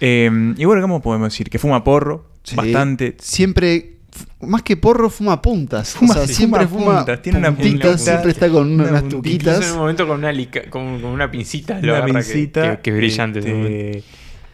[0.00, 1.50] Eh, y bueno, ¿cómo podemos decir?
[1.50, 2.54] Que fuma porro, Sí.
[2.54, 3.16] bastante.
[3.18, 3.96] Siempre,
[4.42, 5.96] más que porro, fuma puntas.
[5.96, 8.70] Fuma- o sea, sí, siempre fuma fuma puntas, tiene una puntitas, puntita, siempre está con
[8.70, 9.02] una- una unas.
[9.04, 9.72] Incluso en tuquitas.
[9.72, 12.76] un momento con una, lica- con, con una pincita lo Una que- pincita.
[12.76, 13.38] que, que brillante.
[13.40, 14.04] este,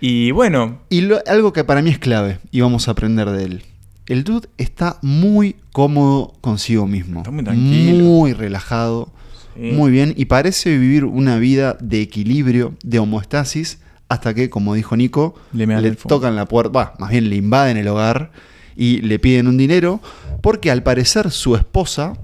[0.01, 3.45] y bueno, Y lo- algo que para mí es clave, y vamos a aprender de
[3.45, 3.63] él.
[4.07, 7.21] El dude está muy cómodo consigo mismo.
[7.21, 8.05] Está muy tranquilo.
[8.05, 9.13] Muy relajado.
[9.61, 9.73] Sí.
[9.73, 10.15] Muy bien.
[10.17, 15.35] Y parece vivir una vida de equilibrio, de homoestasis, hasta que, como dijo Nico,
[15.83, 16.73] Le tocan la puerta.
[16.73, 18.33] Va, más bien le invaden el hogar
[18.75, 20.01] y le piden un dinero.
[20.41, 22.15] Porque al parecer su esposa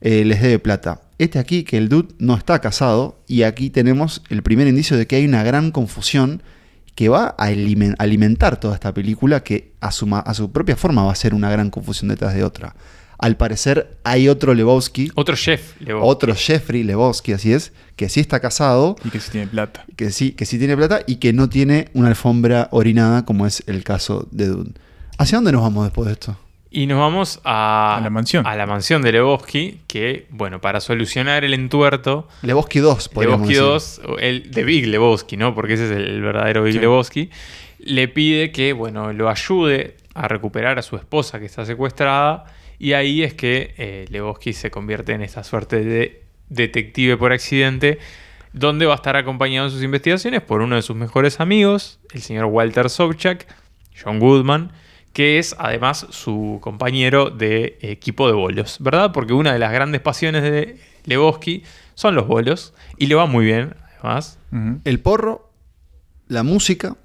[0.00, 1.02] eh, les debe plata.
[1.18, 3.18] Este aquí que el dude no está casado.
[3.26, 6.42] Y aquí tenemos el primer indicio de que hay una gran confusión
[6.94, 11.04] que va a alimen- alimentar toda esta película, que a su, a su propia forma
[11.04, 12.74] va a ser una gran confusión detrás de otra.
[13.18, 16.00] Al parecer hay otro Lebowski, Otro chef, Leo.
[16.04, 19.84] otro Jeffrey Lebowski, así es, que sí está casado, y que sí tiene plata.
[19.96, 23.64] que sí, que sí tiene plata y que no tiene una alfombra orinada como es
[23.66, 24.70] el caso de Dune.
[25.18, 26.36] ¿Hacia dónde nos vamos después de esto?
[26.70, 28.46] Y nos vamos a, A la mansión.
[28.46, 33.80] A la mansión de Lebowski, que, bueno, para solucionar el entuerto, Lebowski 2, podríamos Lebowski
[33.98, 34.04] decir.
[34.06, 35.54] 2, el de Big Lebowski, ¿no?
[35.56, 36.78] Porque ese es el verdadero Big Sí.
[36.78, 37.30] Lebowski,
[37.80, 42.44] le pide que, bueno, lo ayude a recuperar a su esposa que está secuestrada.
[42.78, 47.98] Y ahí es que eh, Lebowski se convierte en esta suerte de detective por accidente,
[48.52, 52.22] donde va a estar acompañado en sus investigaciones por uno de sus mejores amigos, el
[52.22, 53.46] señor Walter Sobchak,
[54.02, 54.72] John Goodman,
[55.12, 59.12] que es además su compañero de equipo de bolos, ¿verdad?
[59.12, 61.64] Porque una de las grandes pasiones de Lebowski
[61.94, 64.38] son los bolos y le va muy bien, además.
[64.84, 65.50] El porro,
[66.28, 66.96] la música,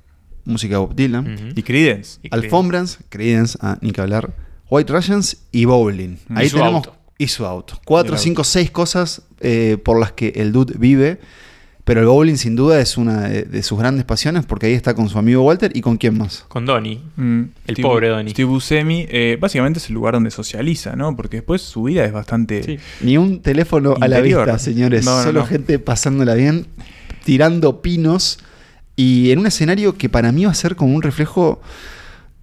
[0.45, 1.53] música de Bob Dylan.
[1.55, 2.19] Y Creedence.
[2.29, 4.33] Alfombrans, Creedence, ah, ni que hablar,
[4.73, 6.17] White Russians y Bowling.
[6.29, 6.87] Y Ahí su tenemos.
[6.87, 6.95] auto.
[7.17, 7.79] Y su auto.
[7.85, 8.49] Cuatro, cinco, auto.
[8.49, 11.19] seis cosas eh, por las que el dude vive.
[11.85, 14.93] Pero el bowling, sin duda, es una de, de sus grandes pasiones porque ahí está
[14.95, 16.45] con su amigo Walter y con quién más.
[16.47, 17.01] Con Donnie.
[17.17, 18.31] Mm, El pobre Donnie.
[18.31, 21.13] Steve Buscemi, eh, básicamente es el lugar donde socializa, ¿no?
[21.17, 22.63] Porque después su vida es bastante...
[22.63, 22.77] Sí.
[23.01, 25.03] Ni un teléfono a la vista, señores.
[25.03, 25.45] No, no, Solo no.
[25.45, 26.67] gente pasándola bien,
[27.25, 28.39] tirando pinos.
[28.95, 31.61] Y en un escenario que para mí va a ser como un reflejo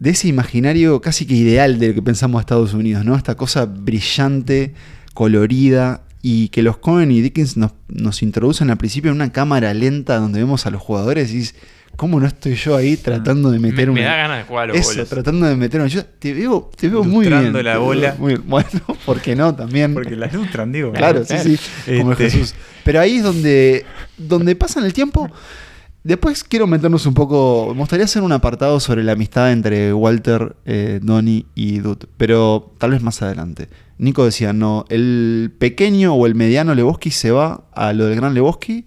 [0.00, 3.14] de ese imaginario casi que ideal del que pensamos Estados Unidos, ¿no?
[3.14, 4.74] Esta cosa brillante,
[5.14, 6.02] colorida.
[6.22, 10.16] Y que los Cohen y Dickens nos, nos introducen al principio en una cámara lenta
[10.18, 11.54] donde vemos a los jugadores y dices,
[11.96, 14.10] ¿cómo no estoy yo ahí tratando de Me, meter me una...
[14.10, 15.08] da ganas de jugar a los Eso, bolos.
[15.08, 15.88] tratando de meter una...
[15.88, 17.52] Yo te veo, te veo muy bien.
[17.64, 18.16] La bola.
[18.18, 18.44] muy bien.
[18.48, 18.68] Bueno,
[19.06, 19.54] ¿por qué no?
[19.54, 19.94] También.
[19.94, 20.92] Porque las ilustran, digo.
[20.92, 21.58] Claro, sí, sí,
[21.98, 22.54] como Este, Jesús.
[22.84, 23.86] Pero ahí es donde,
[24.18, 25.30] donde pasan el tiempo.
[26.02, 27.72] Después quiero meternos un poco.
[27.74, 32.74] Me gustaría hacer un apartado sobre la amistad entre Walter, eh, Donnie y Dud, pero
[32.78, 33.68] tal vez más adelante.
[33.98, 38.32] Nico decía: no, el pequeño o el mediano Lebowski se va a lo del gran
[38.32, 38.86] Lebowski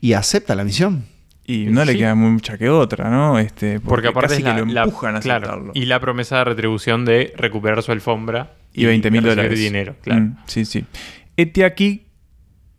[0.00, 1.06] y acepta la misión.
[1.46, 3.38] Y no le queda mucha que otra, ¿no?
[3.38, 5.72] Este, Porque aparte casi es la, que lo la- empujan a claro, aceptarlo.
[5.74, 9.58] y la promesa de retribución de recuperar su alfombra y 20 mil dólares.
[9.58, 10.22] dinero, claro.
[10.22, 10.84] Mm, sí, sí.
[11.36, 12.06] Este aquí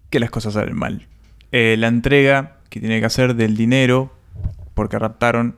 [0.10, 1.08] que las cosas salen mal.
[1.52, 4.14] Eh, la entrega que tiene que hacer del dinero,
[4.74, 5.56] porque raptaron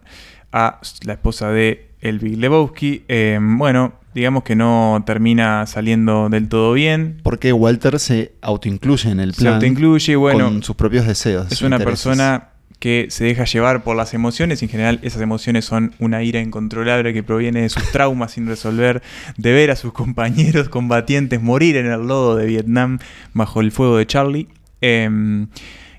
[0.52, 6.48] a la esposa de el Big Lebowski, eh, bueno, digamos que no termina saliendo del
[6.48, 7.20] todo bien.
[7.24, 9.56] Porque Walter se autoincluye en el Se plan.
[9.56, 11.52] autoincluye, bueno, con sus propios deseos.
[11.52, 12.04] es una intereses.
[12.04, 14.62] persona que se deja llevar por las emociones.
[14.62, 19.02] En general, esas emociones son una ira incontrolable que proviene de sus traumas sin resolver,
[19.38, 23.00] de ver a sus compañeros combatientes morir en el lodo de Vietnam
[23.34, 24.48] bajo el fuego de Charlie.
[24.82, 25.48] Em,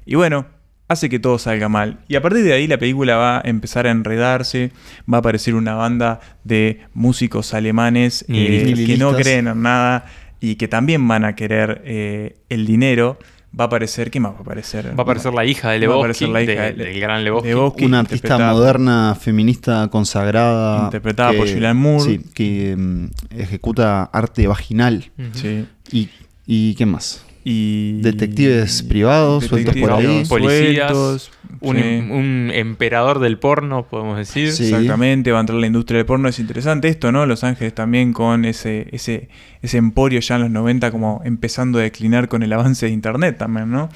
[0.06, 0.46] y bueno,
[0.88, 1.98] hace que todo salga mal.
[2.08, 4.72] Y a partir de ahí la película va a empezar a enredarse,
[5.12, 10.06] va a aparecer una banda de músicos alemanes eh, que no creen en nada
[10.40, 13.18] y que también van a querer eh, el dinero.
[13.58, 14.88] Va a aparecer, ¿qué más va a aparecer?
[14.88, 17.00] Va a aparecer la hija de Va a Lebowski, aparecer la hija de- de- del
[17.00, 17.48] gran Lebowski.
[17.48, 17.84] Lebowski.
[17.86, 20.84] Una artista moderna, feminista, consagrada.
[20.84, 22.04] Interpretada por Julianne Moore.
[22.04, 23.06] Sí, que mm,
[23.38, 25.10] ejecuta arte vaginal.
[25.32, 25.64] Sí.
[25.90, 26.10] ¿Y,
[26.46, 27.24] y qué más?
[27.50, 28.02] Y...
[28.02, 30.22] Detectives privados sueltos por ahí.
[30.28, 31.30] Policías, sueltos,
[31.60, 31.82] Un, sí.
[31.82, 34.52] un emperador del porno, podemos decir.
[34.52, 34.64] Sí.
[34.64, 36.28] Exactamente, va a entrar la industria del porno.
[36.28, 37.24] Es interesante esto, ¿no?
[37.24, 39.30] Los Ángeles también con ese, ese,
[39.62, 43.38] ese emporio ya en los 90 como empezando a declinar con el avance de Internet
[43.38, 43.88] también, ¿no?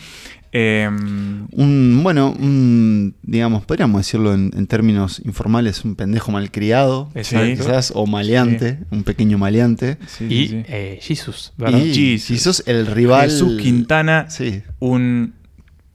[0.55, 0.88] Eh,
[1.55, 7.47] Un, bueno, un, digamos, podríamos decirlo en, en términos informales, un pendejo malcriado, Exacto.
[7.65, 9.97] quizás, o maleante, un pequeño maleante.
[10.07, 10.62] sí, Y sí, sí.
[10.69, 11.79] eh, Jesus, ¿verdad?
[11.81, 12.62] Y Jesus.
[12.67, 13.31] el rival.
[13.31, 14.62] Jesús Quintana, Sí.
[14.79, 15.35] un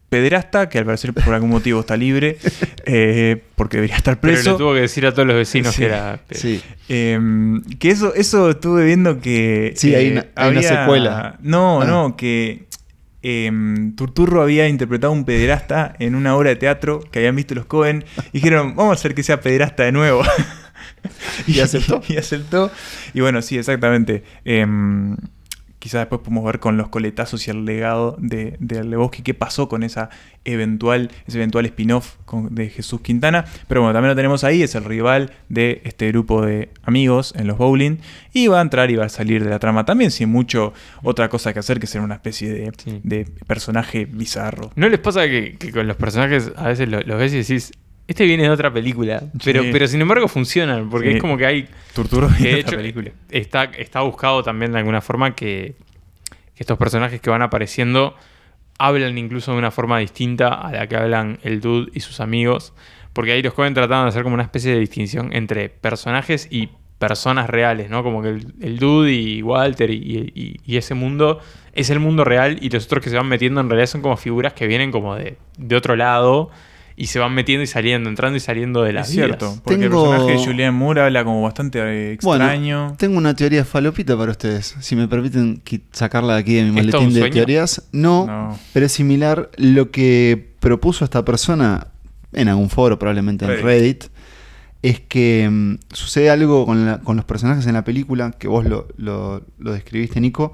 [0.09, 2.37] pederasta que al parecer por algún motivo está libre
[2.85, 4.51] eh, porque debería estar Pero preso.
[4.53, 6.21] le tuvo que decir a todos los vecinos Sí, que era.
[6.31, 6.61] Sí.
[6.87, 7.19] Eh,
[7.77, 9.73] que eso, eso estuve viendo que.
[9.75, 11.37] Sí, hay eh, una- hay una secuela.
[11.41, 11.85] No, Ah.
[11.85, 12.66] no, que.
[13.29, 13.51] Eh,
[13.95, 17.65] Turturro había interpretado a un pederasta en una obra de teatro que habían visto los
[17.65, 18.05] Cohen.
[18.31, 20.23] Y dijeron, vamos a hacer que sea pederasta de nuevo.
[21.47, 22.01] ¿Y aceptó?
[22.07, 22.71] y aceptó.
[23.13, 24.23] Y bueno, sí, exactamente.
[24.45, 25.15] Em,
[25.79, 29.69] quizás después podemos ver con los coletazos y el legado de, de Lebowski qué pasó
[29.69, 30.09] con esa
[30.45, 32.15] eventual, ese eventual spin-off
[32.49, 33.45] de Jesús Quintana.
[33.67, 37.47] Pero bueno, también lo tenemos ahí, es el rival de este grupo de amigos en
[37.47, 37.97] los bowling.
[38.33, 41.29] Y va a entrar y va a salir de la trama también, sin mucho otra
[41.29, 42.99] cosa que hacer que ser una especie de, Sí.
[43.03, 44.71] de personaje bizarro.
[44.75, 47.71] ¿No les pasa que, que con los personajes a veces lo- los ves y decís,
[48.07, 49.23] este viene de otra película?
[49.43, 49.69] Pero, Sí.
[49.71, 51.15] pero sin embargo funcionan, porque Sí.
[51.15, 51.67] es como que hay.
[52.37, 53.11] En de hecho, película.
[53.29, 55.75] está, está buscado también de alguna forma que,
[56.55, 58.15] que estos personajes que van apareciendo
[58.79, 62.73] hablan incluso de una forma distinta a la que hablan el Dude y sus amigos.
[63.13, 66.69] Porque ahí los Cohen trataban de hacer como una especie de distinción entre personajes y
[66.99, 68.03] personas reales, ¿no?
[68.03, 71.39] Como que el, el Dude y Walter y, y- y ese mundo
[71.73, 74.17] es el mundo real y los otros que se van metiendo en realidad son como
[74.17, 76.49] figuras que vienen como de, de otro lado
[76.99, 79.61] y se van metiendo y saliendo, entrando y saliendo de las Es cierto, vidas.
[79.63, 82.95] porque Tengo- el personaje de Julianne Moore habla como bastante eh, Bueno, extraño.
[82.97, 84.75] tengo una teoría falopita para ustedes.
[84.79, 87.33] Si me permiten qui- sacarla de aquí de mi ¿Es todo maletín un de sueño?
[87.35, 87.83] teorías.
[87.91, 88.59] No, No.
[88.73, 89.51] pero es similar.
[89.57, 91.87] Lo que propuso esta persona
[92.33, 93.63] en algún foro, probablemente en Reddit.
[93.63, 94.03] Reddit,
[94.81, 98.65] es que mm, sucede algo con, la- con los personajes en la película, que vos
[98.65, 100.51] lo, lo- lo describiste, Nico,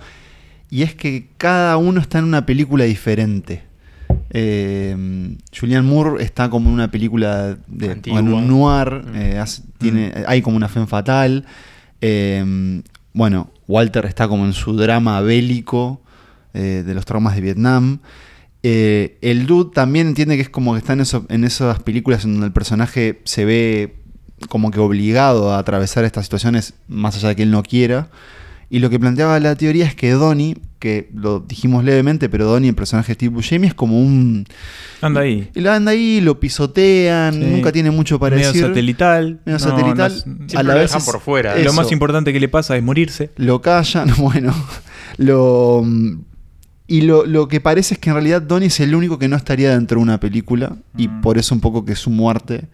[0.69, 3.63] y es que cada uno está en una película diferente.
[4.29, 8.19] Eh, Julian Moore está como en una película de Antigua.
[8.19, 9.15] en un noir, Mm.
[9.15, 11.45] eh, hace- tiene, hay como una fe fatal.
[12.01, 12.81] Eh,
[13.13, 16.01] bueno, Walter está como en su drama bélico
[16.53, 17.99] de los traumas de Vietnam.
[18.61, 22.33] El dude también entiende que es como que está en, eso- en esas películas en
[22.33, 23.95] donde el personaje se ve
[24.49, 28.09] como que obligado a atravesar estas situaciones más allá de que él no quiera.
[28.75, 32.69] Y lo que planteaba la teoría es que Donnie, que lo dijimos levemente, pero Donnie,
[32.69, 34.45] el personaje de Steve Buscemi, es como un...
[34.99, 35.47] Anda ahí.
[35.53, 37.39] Y lo anda ahí, lo pisotean, Sí.
[37.39, 38.65] nunca tiene mucho para Medio decir.
[38.65, 39.41] satelital.
[39.45, 40.23] Medio No, satelital.
[40.25, 41.55] no a la lo vez dejan es- por fuera.
[41.55, 41.65] eso.
[41.65, 43.29] Lo más importante que le pasa es morirse.
[43.37, 44.53] lo callan, bueno,
[45.17, 45.85] lo...
[46.87, 49.35] Y lo, lo que parece es que en realidad Donnie es el único que no
[49.35, 51.21] estaría dentro de una película y Mm.
[51.21, 52.65] por eso un poco que su muerte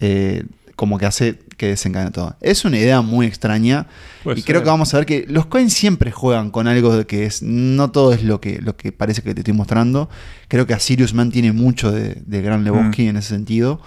[0.00, 0.44] eh,
[0.76, 2.36] como que hace que desencadene todo.
[2.40, 3.86] Es una idea muy extraña
[4.34, 7.26] y creo que vamos a ver que los Coen siempre juegan con algo de que
[7.26, 10.08] es no todo es lo que, lo que parece que te estoy mostrando.
[10.48, 13.80] Creo que Sirius Man tiene mucho de, de Gran Lebowski en ese sentido.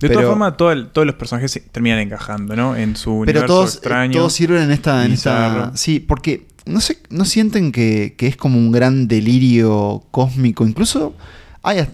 [0.00, 2.76] De todas formas, todo todos los personajes terminan encajando, ¿no?
[2.76, 4.12] En su Pero universo todos, eh, extraño.
[4.12, 5.72] todos sirven en esta, en esta.
[5.74, 10.66] Sí, porque no sé, no sienten que, que es como un gran delirio cósmico.
[10.66, 11.14] Incluso,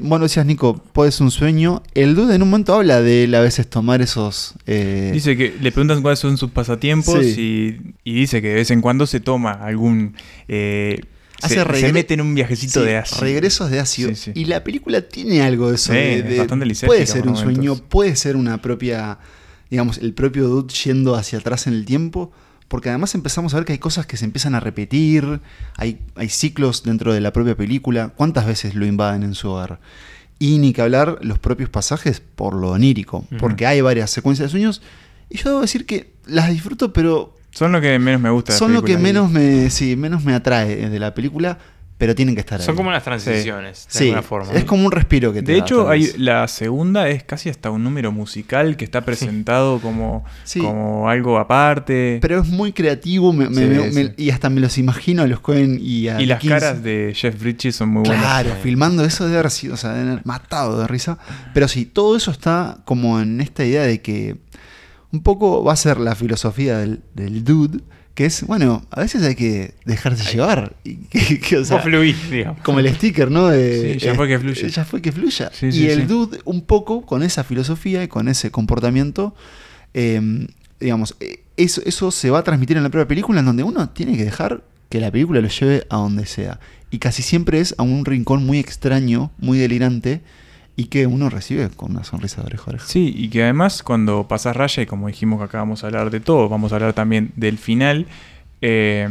[0.00, 1.82] bueno, decías Nico, puede ser un sueño.
[1.94, 4.54] El dude en un momento habla de él a veces tomar esos.
[4.66, 7.80] eh, Dice que le preguntan cuáles son sus pasatiempos Sí.
[8.04, 10.14] y, y dice que de vez en cuando se toma algún...
[10.48, 11.00] eh,
[11.42, 13.20] Hace se, mete en un viajecito sí, de ácido.
[13.20, 14.14] regresos de ácido.
[14.14, 14.30] Sí.
[14.34, 15.92] Y la película tiene algo de eso.
[15.92, 17.40] De- de- bastante puede ser un momentos.
[17.54, 19.18] sueño, puede ser una propia.
[19.70, 22.32] Digamos, el propio dude yendo hacia atrás en el tiempo.
[22.74, 25.40] Porque además empezamos a ver que hay cosas que se empiezan a repetir,
[25.76, 28.08] hay, hay ciclos dentro de la propia película.
[28.16, 29.78] ¿Cuántas veces lo invaden en su hogar?
[30.40, 34.50] Y ni que hablar los propios pasajes por lo onírico, porque hay varias secuencias de
[34.50, 34.82] sueños.
[35.30, 38.52] Y yo debo decir que las disfruto, pero Son lo que menos me gusta.
[38.52, 41.60] de la son lo que menos me, sí, menos me atrae de la película,
[41.96, 42.66] pero tienen que estar ahí.
[42.66, 44.52] Son como las transiciones, de Sí, alguna forma.
[44.52, 47.70] es como un respiro que te De da, hecho, hay, la segunda es casi hasta
[47.70, 50.59] un número musical que está presentado como, Sí.
[50.61, 52.18] como algo aparte.
[52.20, 54.12] Pero es muy creativo me- me- Sí, me- me- sí.
[54.16, 57.40] y hasta me los imagino a los Cohen y a y las caras de Jeff
[57.40, 58.22] Bridges son muy buenas.
[58.24, 61.16] Claro, filmando eso de haber sido, o sea, de haber matado de risa.
[61.54, 64.37] Pero sí, todo eso está como en esta idea de que
[65.12, 67.78] un poco va a ser la filosofía del, del dude,
[68.14, 70.77] que es, bueno, a veces hay que dejarse llevar.
[70.85, 72.62] Y que, que, o sea, fluís, digamos.
[72.62, 73.48] como el sticker, ¿no?
[73.48, 74.68] De, Sí, ya fue que eh, fluya.
[74.68, 75.50] Ya fue que fluya.
[75.53, 79.35] Sí, y el dude, un poco con esa filosofía y con ese comportamiento,
[79.94, 80.46] eh,
[80.79, 83.90] digamos, eh, eso, eso se va a transmitir en la propia película, en donde uno
[83.90, 86.61] tiene que dejar que la película lo lleve a donde sea.
[86.90, 90.20] Y casi siempre es a un rincón muy extraño, muy delirante,
[90.76, 92.87] y que uno recibe con una sonrisa de oreja a oreja.
[92.87, 96.10] Sí, y que además cuando pasas raya, y como dijimos que acá vamos a hablar
[96.10, 98.06] de todo, vamos a hablar también del final,
[98.60, 99.08] eh,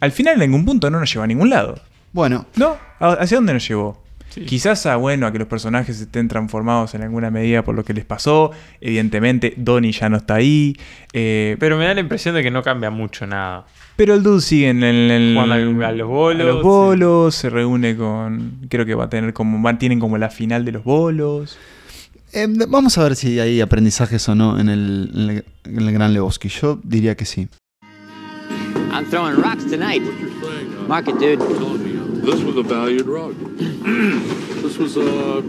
[0.00, 1.80] al final en ningún punto no nos lleva a ningún lado.
[2.12, 2.76] Bueno, ¿No?
[3.00, 4.01] ¿A- ¿Hacia dónde nos llevó?
[4.34, 4.40] Sí.
[4.46, 7.92] Quizás a, bueno, a que los personajes estén transformados en alguna medida por lo que
[7.92, 8.50] les pasó.
[8.80, 10.74] Evidentemente, Donnie ya no está ahí.
[11.12, 13.66] eh, Pero me da la impresión de que no cambia mucho nada.
[13.96, 17.34] pero el dude sigue en el, en el- Jugando a- los bolos, a los bolos,
[17.34, 18.52] se reúne con.
[18.70, 19.60] Creo que va a tener como.
[19.60, 21.58] van- tienen como la final de los bolos.
[22.32, 25.92] eh, vamos a ver si hay aprendizajes o no en el, en el- en el
[25.92, 26.48] Gran Lebowski.
[26.48, 27.48] Yo diría que sí.
[28.90, 30.02] I'm throwing rocks tonight.
[30.88, 31.91] Mark it, dude.
[32.22, 33.34] This was a valued rug.
[33.58, 35.42] this was a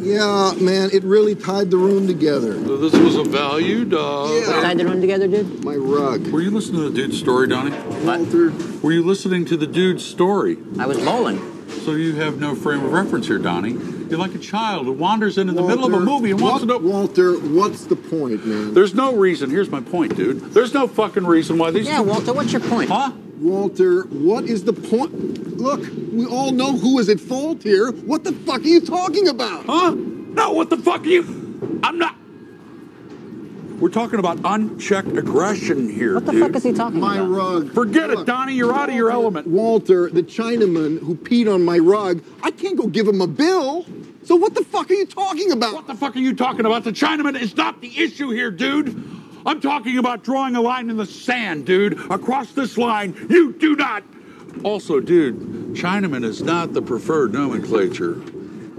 [0.00, 2.52] Yeah, man, it really tied the room together.
[2.54, 3.94] this was a valued.
[3.94, 4.60] Uh, Yeah.
[4.62, 5.64] Tied the room together, dude?
[5.64, 6.26] My rug.
[6.28, 7.74] Were you listening to the dude's story, Donnie?
[8.04, 10.58] Walter, Were you listening to the dude's story?
[10.78, 11.40] I was bowling.
[11.84, 13.72] So you have no frame of reference here, Donnie.
[13.72, 16.66] You're like a child who wanders into the middle of a movie and wants to
[16.66, 16.78] know.
[16.78, 18.72] Walter, what's the point, man?
[18.74, 19.50] There's no reason.
[19.50, 20.40] Here's my point, dude.
[20.52, 21.86] There's no fucking reason why these.
[21.88, 22.90] Yeah, Walter, what's your point?
[22.90, 23.12] Huh?
[23.38, 25.56] Walter, what is the point?
[25.58, 25.80] Look,
[26.12, 27.90] we all know who is at fault here.
[27.92, 29.66] What the fuck are you talking about?
[29.66, 29.94] Huh?
[29.94, 31.80] No, what the fuck are you?
[31.82, 32.16] I'm not.
[33.78, 36.40] We're talking about unchecked aggression here, What the dude.
[36.46, 37.28] fuck is he talking My about?
[37.28, 37.72] My rug.
[37.74, 38.54] Forget it, Look, Donnie.
[38.54, 39.46] You're out of your element.
[39.46, 43.84] Walter, the Chinaman who peed on my rug, I can't go give him a bill.
[44.24, 45.74] So what the fuck are you talking about?
[45.74, 46.84] What the fuck are you talking about?
[46.84, 48.94] The Chinaman is not the issue here, dude.
[49.46, 51.98] I'm talking about drawing a line in the sand, dude.
[52.10, 54.02] Across this line, you do not.
[54.64, 55.38] Also, dude,
[55.74, 58.20] Chinaman is not the preferred nomenclature.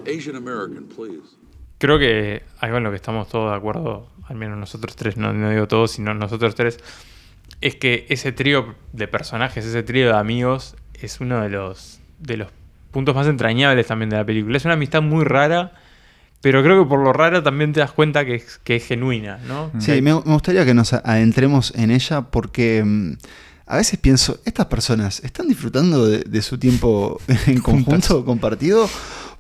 [0.06, 1.38] Asian American, please.
[1.78, 5.34] creo que algo en lo que estamos todos de acuerdo, al menos nosotros tres, no,
[5.34, 6.80] no digo todos, sino nosotros tres,
[7.62, 12.38] es que ese trío de personajes, ese trío de amigos, es uno de los, de
[12.38, 12.50] los
[12.92, 14.58] puntos más entrañables también de la película.
[14.58, 15.74] Es una amistad muy rara,
[16.42, 19.40] pero creo que por lo rara también te das cuenta que es, que es genuina,
[19.48, 19.72] ¿no?
[19.80, 23.14] Sí, me, me gustaría que nos adentremos en ella porque mm,
[23.66, 28.88] a veces pienso, ¿estas personas están disfrutando de, de su tiempo en conjunto, compartido?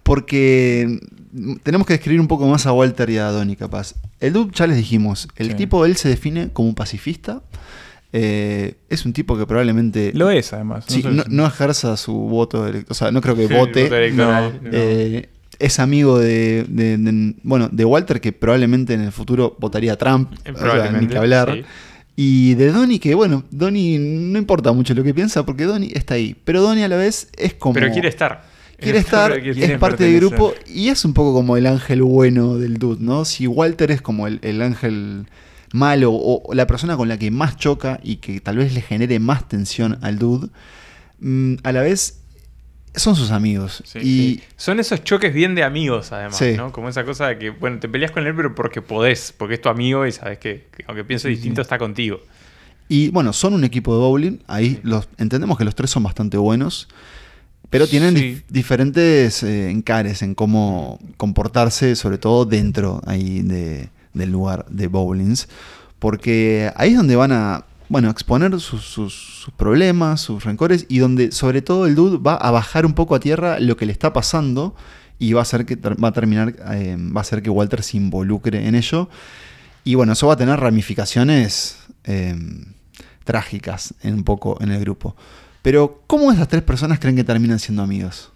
[0.03, 0.99] Porque
[1.31, 3.93] mm, tenemos que describir un poco más a Walter y a Donnie, capaz.
[4.19, 5.53] El dude, ya les dijimos, el Sí.
[5.55, 7.41] tipo, él se define como un pacifista.
[8.13, 10.11] Eh, es un tipo que probablemente...
[10.13, 10.85] Lo es, además.
[10.87, 12.85] Sí, no, es- no ejerza su voto electoral.
[12.89, 13.83] O sea, no creo que Sí, vote.
[13.83, 14.69] voto electoral, no.
[14.69, 14.69] no.
[14.73, 15.29] Eh,
[15.59, 19.95] es amigo de, de- de- bueno, de Walter, que probablemente en el futuro votaría a
[19.97, 20.31] Trump.
[20.33, 21.53] O sea, probablemente, ni que hablar.
[21.53, 21.63] sí.
[22.19, 26.15] Y de Donnie, que bueno, Donnie no importa mucho lo que piensa, porque Donnie está
[26.15, 26.35] ahí.
[26.45, 27.73] Pero Donnie a la vez es como.
[27.75, 28.43] Pero quiere estar.
[28.79, 32.01] Quiere Es estar, quiere- es parte del grupo y es un poco como el ángel
[32.01, 33.23] bueno del dude, ¿no?
[33.25, 35.27] Si Walter es como el, el ángel
[35.73, 39.19] malo o la persona con la que más choca y que tal vez le genere
[39.19, 40.47] más tensión al dude,
[41.19, 42.21] mm, a la vez
[42.97, 43.81] son sus amigos.
[43.85, 44.03] Sí, y
[44.37, 44.43] Sí.
[44.57, 46.53] Son esos choques bien de amigos, además, Sí.
[46.57, 46.71] ¿no?
[46.71, 49.61] Como esa cosa de que, bueno, te peleas con él, pero porque podés, porque es
[49.61, 52.19] tu amigo y sabes que, que aunque piense distinto, está contigo.
[52.89, 54.39] Y bueno, son un equipo de bowling.
[54.47, 56.87] Ahí los, entendemos que los tres son bastante buenos.
[57.69, 64.65] Pero tienen diferentes eh, encares en cómo comportarse, sobre todo dentro ahí de- del lugar
[64.69, 65.49] de bowlings.
[65.99, 69.13] Porque ahí es donde van a bueno, exponer sus, sus-
[69.43, 70.85] sus problemas, sus rencores.
[70.89, 73.85] Y donde sobre todo el dude va a bajar un poco a tierra lo que
[73.85, 74.75] le está pasando.
[75.19, 77.97] Y va a hacer que va a terminar, eh, va a hacer que Walter se
[77.97, 79.09] involucre en ello.
[79.83, 82.35] Y bueno, eso va a tener ramificaciones eh,
[83.23, 85.15] trágicas en un poco en el grupo.
[85.61, 88.31] Pero, ¿cómo esas tres personas creen que terminan siendo amigos?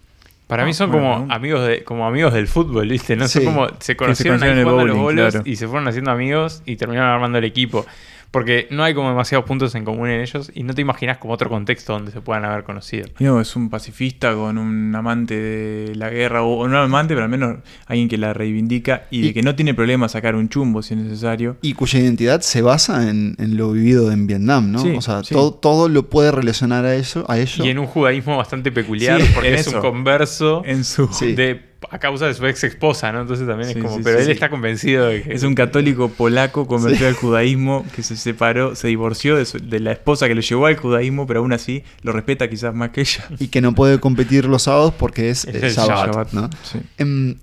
[0.46, 3.16] Para Ah, mí son buena como amigos de, como amigos del fútbol, ¿viste?
[3.16, 3.38] No Sí.
[3.38, 5.48] sé cómo se conocieron conocieron ahí en el jugando a los bolos claro.
[5.48, 7.86] y se fueron haciendo amigos y terminaron armando el equipo.
[8.32, 11.34] Porque no hay como demasiados puntos en común en ellos y no te imaginas como
[11.34, 13.06] otro contexto donde se puedan haber conocido.
[13.20, 17.24] No, es un pacifista con un amante de la guerra, o o no amante, pero
[17.24, 20.48] al menos alguien que la reivindica y, Y- de que no tiene problema sacar un
[20.48, 21.58] chumbo si es necesario.
[21.60, 24.78] Y cuya identidad se basa en, en lo vivido en Vietnam, ¿no?
[24.78, 25.34] Sí, o sea, sí.
[25.34, 27.26] todo, todo lo puede relacionar a eso.
[27.28, 27.64] A ello.
[27.64, 29.76] Y en un judaísmo bastante peculiar Sí, porque es eso.
[29.76, 31.34] un converso En su Sí.
[31.34, 31.60] de
[31.90, 33.20] a causa de su ex esposa, ¿no?
[33.22, 34.32] Entonces también es Sí, como, sí, pero sí, él sí.
[34.32, 38.88] está convencido de que Es un católico polaco convertido al judaísmo que se separó, se
[38.88, 42.12] divorció de, su- de la esposa que lo llevó al judaísmo, pero aún así lo
[42.12, 43.26] respeta quizás más que ella.
[43.38, 46.50] Y que no puede competir los sábados porque es, Es eh, el Shabbat, Shabbat, ¿no?
[46.62, 46.78] sí.
[46.98, 47.36] Em,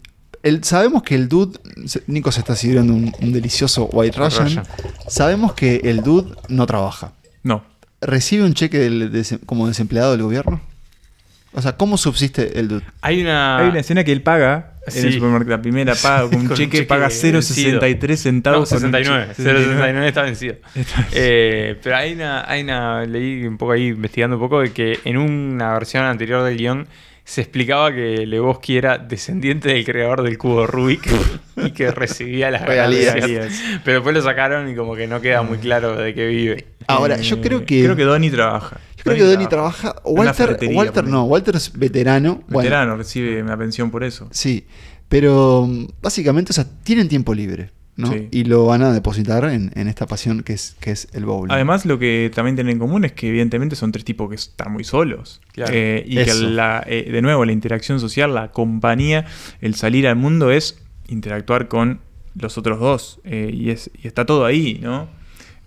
[0.44, 1.60] el- sabemos que el dude.
[2.08, 4.46] Nico se está sirviendo un, un delicioso White Russian.
[4.46, 4.66] Russian.
[5.08, 7.14] Sabemos que el dude no trabaja.
[7.44, 7.64] No,
[8.02, 10.62] ¿Recibe un cheque del- de- como desempleado del gobierno?
[11.52, 12.84] O sea, ¿cómo subsiste el dude?
[13.02, 15.08] hay una hay una escena que él paga en Sí.
[15.08, 17.40] el supermercado, la primera paga con un Con un cheque, cheque paga vencido.
[17.42, 18.70] 0.63 No, centavos.
[18.70, 19.34] con un 69.
[19.36, 20.56] cheque- 0.69 está vencido.
[21.14, 25.00] Eh, pero hay una, hay una, leí un poco ahí investigando un poco de que
[25.06, 26.88] en una versión anterior del guion
[27.24, 31.08] se explicaba que Lebowski era descendiente del creador del cubo Rubik
[31.58, 33.16] y que recibía las Regalías.
[33.84, 36.66] Pero después lo sacaron y como que no queda muy claro de qué vive.
[36.88, 37.84] Ahora, Eh, yo creo que.
[37.84, 38.78] Creo que Donnie trabaja.
[39.00, 39.96] Yo creo que Donnie trabaja.
[40.04, 42.44] Walter, Walter no, Walter es veterano.
[42.48, 44.28] Bueno, Veterano, recibe una pensión por eso.
[44.32, 44.66] Sí,
[45.08, 48.12] pero mm, básicamente, o sea, tienen tiempo libre, ¿no?
[48.12, 48.28] Sí.
[48.32, 51.52] Y lo van a depositar en, en esta pasión que es, que es el bowling.
[51.52, 54.72] Además, lo que también tienen en común es que evidentemente son tres tipos que están
[54.72, 55.42] muy solos.
[55.54, 55.72] Claro.
[55.74, 59.26] Eh, y que la, eh, de nuevo la interacción social, la compañía,
[59.62, 62.02] el salir al mundo es interactuar con
[62.36, 63.20] los otros dos.
[63.24, 65.10] Eh, y, es, y está todo ahí, ¿no?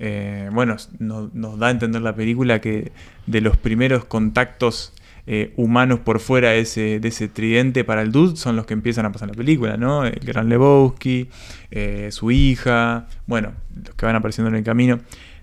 [0.04, 2.90] Eh, bueno, no- nos da a entender la película que
[3.28, 4.92] de los primeros contactos
[5.28, 8.74] eh, humanos por fuera de ese, de ese tridente para el dude son los que
[8.74, 10.04] empiezan a pasar la película, ¿no?
[10.04, 11.28] El gran Lebowski,
[11.70, 13.52] eh, su hija, bueno,
[13.86, 14.98] los que van apareciendo en el camino.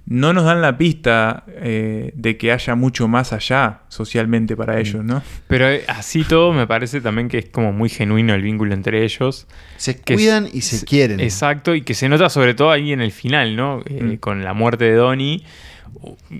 [0.09, 5.05] No nos dan la pista eh, de que haya mucho más allá socialmente para ellos,
[5.05, 5.21] ¿no?
[5.47, 9.03] Pero eh, así todo me parece también que es como muy genuino el vínculo entre
[9.03, 9.45] ellos.
[9.77, 11.19] se que cuidan es- y se quieren.
[11.19, 13.81] Exacto, y que se nota sobre todo ahí en el final, ¿no?
[13.85, 14.17] Eh, Mm.
[14.17, 15.43] Con la muerte de Donnie.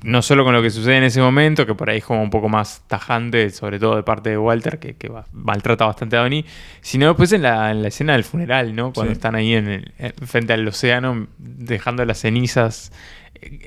[0.03, 2.30] No solo con lo que sucede en ese momento, que por ahí es como un
[2.30, 6.22] poco más tajante, sobre todo de parte de Walter, que, que va- maltrata bastante a
[6.22, 6.45] Donnie,
[6.82, 8.93] sino después en la, en la escena del funeral, ¿no?
[8.93, 9.17] Cuando Sí.
[9.17, 12.91] están ahí en el- en- frente al océano, dejando las cenizas,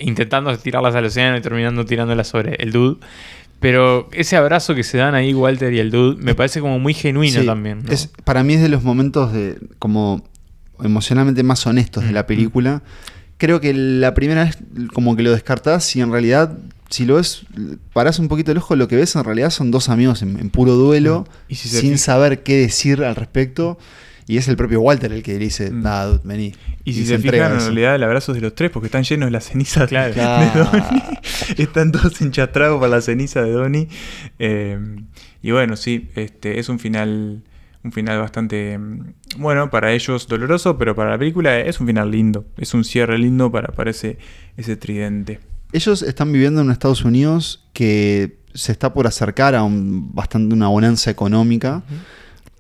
[0.01, 2.99] intentando tirarlas al océano y terminando tirándolas sobre el dude.
[3.61, 6.95] Pero ese abrazo que se dan ahí Walter y el dude me parece como muy
[6.95, 7.85] genuino Sí, también.
[7.85, 7.93] ¿no?
[7.93, 10.25] es, para mí es de los momentos de como
[10.83, 12.83] emocionalmente más honestos de la película.
[13.39, 14.59] Creo que la primera vez
[14.93, 16.59] como que lo descartás y en realidad,
[16.91, 17.43] si lo ves,
[17.93, 20.51] parás un poquito el ojo, lo que ves en realidad son dos amigos en, en
[20.51, 23.79] puro duelo, Y si se sin fija- saber qué decir al respecto.
[24.33, 25.83] Y es el propio Walter el que dice, Mm.
[25.83, 26.55] nah, dude, vení.
[26.85, 29.26] Y si se fijan, en realidad el abrazo es de los tres porque están llenos
[29.26, 30.14] de las cenizas Claro.
[30.14, 30.59] de.
[30.59, 31.03] Donnie.
[31.59, 33.89] están todos enchastrados por la ceniza de Donnie.
[34.39, 34.78] Eh,
[35.43, 37.43] y bueno, sí, este es un final
[37.85, 42.11] un final bastante mm, bueno para ellos doloroso, pero para la película es un final
[42.11, 44.16] lindo, es un cierre lindo para, para ese,
[44.57, 45.41] ese tridente.
[45.72, 50.68] Ellos están viviendo en Estados Unidos que se está por acercar a un, bastante una
[50.68, 51.83] bonanza económica.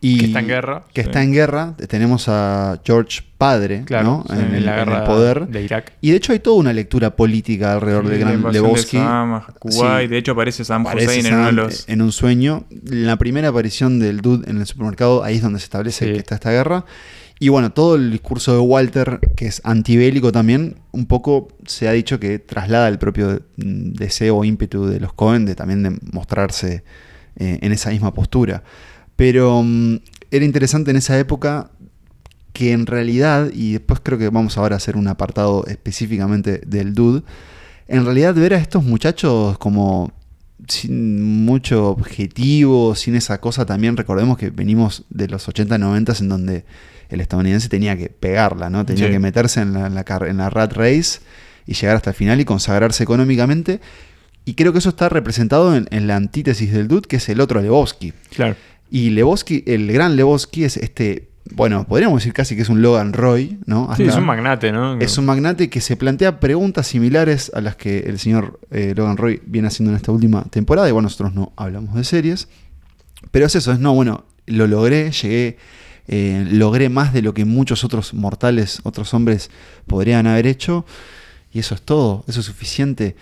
[0.04, 0.82] Y Que está en guerra.
[0.92, 1.06] Que Sí.
[1.08, 1.74] está en guerra.
[1.88, 4.24] Tenemos a George padre Claro, ¿no?
[4.28, 5.46] sí, en, el, la en el guerra poder.
[5.46, 5.92] de Irak.
[6.00, 8.96] Y de hecho hay toda una lectura política alrededor de Gran Lebowski.
[8.98, 12.02] de a Kuwait, de hecho aparece Sam Aparece Hussein en uno de Sam los en
[12.02, 12.64] un sueño.
[12.84, 16.34] La primera aparición del dude en el supermercado, ahí es donde se establece que está
[16.34, 16.84] esta guerra.
[17.38, 21.92] Y bueno, todo el discurso de Walter, que es antibélico también, un poco se ha
[21.92, 26.84] dicho que traslada el propio deseo o ímpetu de los Cohen de también de mostrarse
[27.36, 28.62] eh, en esa misma postura.
[29.22, 29.96] Pero mm,
[30.32, 31.70] era interesante en esa época
[32.52, 36.92] que en realidad, y después creo que vamos ahora a hacer un apartado específicamente del
[36.92, 37.22] dude,
[37.86, 40.10] en realidad ver a estos muchachos como
[40.66, 46.28] sin mucho objetivo, sin esa cosa también, recordemos que venimos de los 80 90 en
[46.28, 46.64] donde
[47.08, 48.84] el estadounidense tenía que pegarla, ¿no?
[48.84, 49.12] Tenía Sí.
[49.12, 51.20] que meterse en la, en la car- en la rat race
[51.66, 53.80] y llegar hasta el final y consagrarse económicamente.
[54.44, 57.40] Y creo que eso está representado en, en la antítesis del dude, que es el
[57.40, 58.12] otro Lebowski.
[58.34, 58.56] Claro.
[58.94, 63.14] Y Lebowski, el gran Lebowski es este, bueno, podríamos decir casi que es un Logan
[63.14, 63.88] Roy, ¿no?
[63.96, 65.00] Sí, es un magnate, ¿no?
[65.00, 69.16] es un magnate que se plantea preguntas similares a las que el señor eh, Logan
[69.16, 70.90] Roy viene haciendo en esta última temporada.
[70.90, 72.48] Y bueno, nosotros no hablamos de series.
[73.30, 75.56] Pero es eso, es no, bueno, lo logré, llegué,
[76.06, 79.50] eh, logré más de lo que muchos otros mortales, otros hombres
[79.86, 80.84] podrían haber hecho.
[81.50, 83.16] Y eso es todo, eso es suficiente.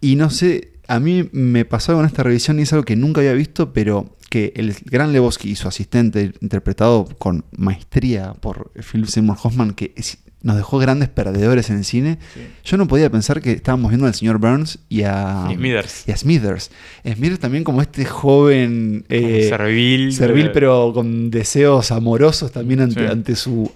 [0.00, 3.20] Y no sé, a mí me pasó con esta revisión y es algo que nunca
[3.20, 9.06] había visto, pero que el gran Lebowski y su asistente, interpretado con maestría por Philip
[9.08, 12.18] Seymour Hoffman, que es- nos dejó grandes perdedores en el cine,
[12.64, 16.04] yo no podía pensar que estábamos viendo al señor Burns y a, Y Smithers.
[16.08, 16.70] y a Smithers.
[17.04, 19.04] Smithers también como este joven...
[19.08, 20.12] eh, servil.
[20.12, 23.12] servil, pero con deseos amorosos también ante, Sí.
[23.12, 23.70] ante su,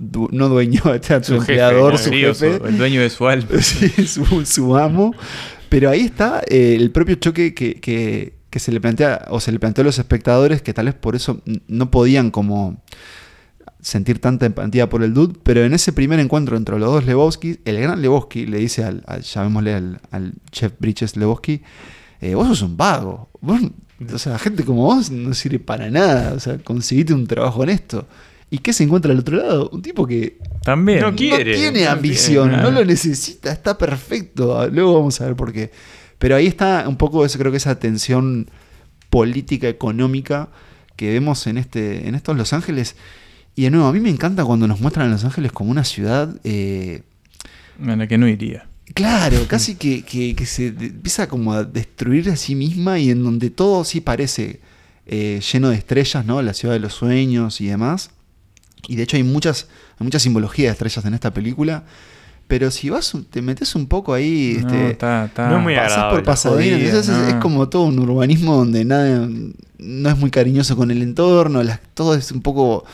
[0.00, 0.80] du- no dueño,
[1.22, 1.96] su, Su jefe, ¿no?
[1.98, 2.60] su jefe.
[2.66, 3.46] el dueño de su alma.
[3.62, 5.14] Sí, su, su amo.
[5.68, 9.52] Pero ahí está eh, el propio choque que, que- que se le plantea, o se
[9.52, 12.80] le planteó a los espectadores, que tal vez por eso no podían como
[13.80, 17.60] sentir tanta empatía por el dude, pero en ese primer encuentro entre los dos Lebowski,
[17.66, 21.60] el gran Lebowski le dice al, al- llamémosle al, chef Bridges Lebowski,
[22.20, 23.60] eh, vos sos un vago, vos,
[24.12, 28.08] o sea, gente como vos no sirve para nada, o sea, conseguiste un trabajo honesto.
[28.50, 29.68] ¿Y qué se encuentra al otro lado?
[29.72, 31.00] Un tipo que También.
[31.00, 31.52] No quiere.
[31.52, 34.68] no tiene no ambición, no lo necesita, está perfecto.
[34.70, 35.70] Luego vamos a ver por qué.
[36.18, 38.48] Pero ahí está un poco eso, creo que esa tensión
[39.10, 40.48] política, económica
[40.96, 42.96] que vemos en este, en estos Los Ángeles.
[43.54, 45.84] Y de nuevo, a mí me encanta cuando nos muestran a Los Ángeles como una
[45.84, 46.34] ciudad.
[46.44, 47.02] eh,
[47.80, 48.66] En la que no iría.
[48.94, 53.22] Claro, casi que, que- que se empieza como a destruir a sí misma y en
[53.22, 54.60] donde todo sí parece
[55.06, 56.40] eh, lleno de estrellas, ¿no?
[56.42, 58.10] La ciudad de los sueños y demás.
[58.86, 59.68] Y de hecho hay muchas,
[59.98, 61.84] hay mucha simbología de estrellas en esta película.
[62.46, 65.74] Pero si vas, te metes un poco ahí, No, este, está, está- no es muy
[65.76, 69.28] pasás por Pasadena, jodida, entonces es- como todo un urbanismo donde nada,
[69.78, 72.84] no es muy cariñoso con el entorno, las- todo es un poco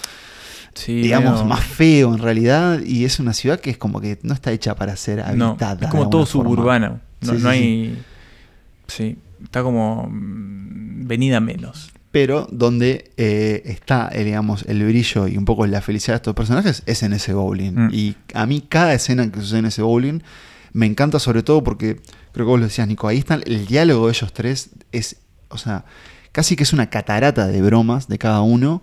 [0.74, 2.80] Sí, digamos, más feo en realidad.
[2.85, 5.85] Y es una ciudad que es como que no está hecha para ser No, habitada.
[5.85, 6.51] es como todo forma.
[6.51, 7.01] suburbano.
[7.20, 7.57] No, Sí, sí, no sí.
[7.57, 8.03] hay.
[8.89, 10.09] Sí, está como.
[10.11, 11.91] mm, Venida menos.
[12.14, 16.34] Pero donde eh, está, eh, digamos, el brillo y un poco la felicidad de estos
[16.36, 17.72] personajes es en ese bowling.
[17.72, 17.90] Mm.
[17.92, 20.20] Y a mí cada escena que sucede en ese bowling
[20.72, 21.96] me encanta sobre todo porque,
[22.30, 24.70] creo que vos lo decías, Nico, ahí está el diálogo de ellos tres.
[24.92, 25.16] Es,
[25.48, 25.86] o sea,
[26.30, 28.80] casi que es una catarata de bromas de cada uno.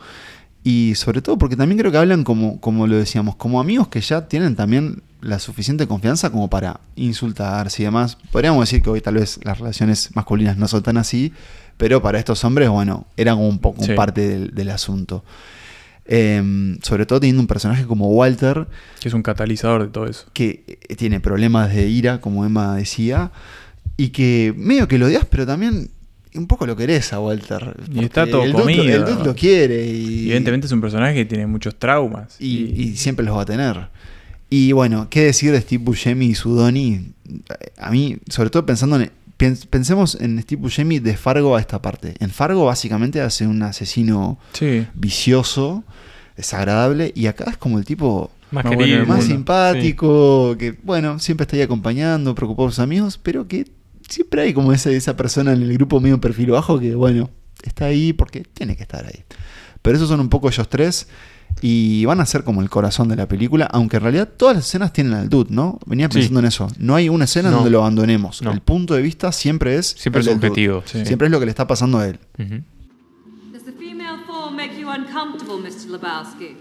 [0.65, 4.01] Y sobre todo porque también creo que hablan como, como lo decíamos, como amigos que
[4.01, 8.17] ya tienen también la suficiente confianza como para insultarse y demás.
[8.29, 11.31] Podríamos decir que hoy tal vez las relaciones masculinas no son tan así,
[11.81, 13.93] pero para estos hombres, bueno, era como un poco Sí.
[13.95, 15.23] parte del, del asunto.
[16.05, 18.67] Em, sobre todo teniendo un personaje como Walter,
[18.99, 20.27] Que es un catalizador de todo eso.
[20.33, 23.31] que eh, tiene problemas de ira, como Emma decía,
[23.97, 25.89] y que medio que lo odias, pero también
[26.35, 27.75] un poco lo querés a Walter.
[27.91, 28.83] Y está todo el dude, comido.
[28.83, 32.35] el dude lo quiere y, Evidentemente es un personaje que tiene muchos traumas.
[32.39, 33.87] y, y siempre los va a tener.
[34.51, 37.05] Y bueno, ¿qué decir de Steve Buscemi y su Donnie?
[37.77, 39.09] A mí, sobre todo pensando en...
[39.41, 42.15] pens- Pensemos en Steve Buscemi de Fargo a esta parte.
[42.19, 44.85] En Fargo básicamente hace un asesino Sí.
[44.93, 45.83] vicioso,
[46.37, 48.97] desagradable, y acá es como el tipo Más Más querido.
[48.99, 49.33] bueno, más mundo.
[49.33, 53.65] simpático, que bueno, siempre está ahí acompañando, preocupado por sus amigos, pero que
[54.09, 57.29] siempre hay como esa, esa persona en el grupo medio perfil bajo que bueno,
[57.63, 59.23] está ahí porque tiene que estar ahí.
[59.81, 61.07] Pero esos son un poco ellos tres.
[61.61, 64.65] Y van a ser como el corazón de la película, aunque en realidad todas las
[64.67, 65.77] escenas tienen al dude, ¿no?
[65.85, 66.13] Venía Sí.
[66.19, 66.67] pensando en eso.
[66.79, 67.57] No hay una escena No.
[67.57, 68.41] donde lo abandonemos.
[68.41, 68.51] No.
[68.51, 69.87] El punto de vista siempre es.
[69.87, 71.05] Siempre el es objetivo, sí.
[71.05, 72.19] Siempre es lo que le está pasando a él.
[72.39, 72.63] Ujú.
[73.53, 75.89] Does the female form make you uncomfortable, Mr.
[75.89, 76.55] Lebowski?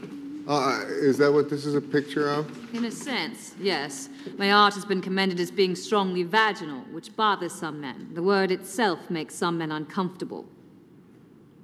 [0.46, 0.72] Uh,
[1.08, 2.44] is that what this is a picture of?
[2.74, 4.10] In a sense, yes.
[4.38, 8.08] My art has been commended as being strongly vaginal, which bothers some men.
[8.14, 10.46] The word itself makes some men uncomfortable.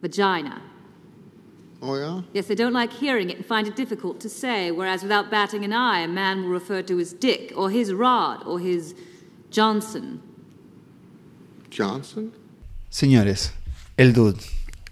[0.02, 0.60] Vagina.
[1.88, 2.22] Oh, yeah?
[2.32, 5.64] Yes, they don't like hearing it and find it difficult to say, whereas without batting
[5.64, 8.94] an eye, a man will refer to his dick, or his rod, or his
[9.50, 10.20] Johnson.
[11.70, 12.32] Johnson?
[12.90, 13.52] Señores,
[13.96, 14.40] el dude.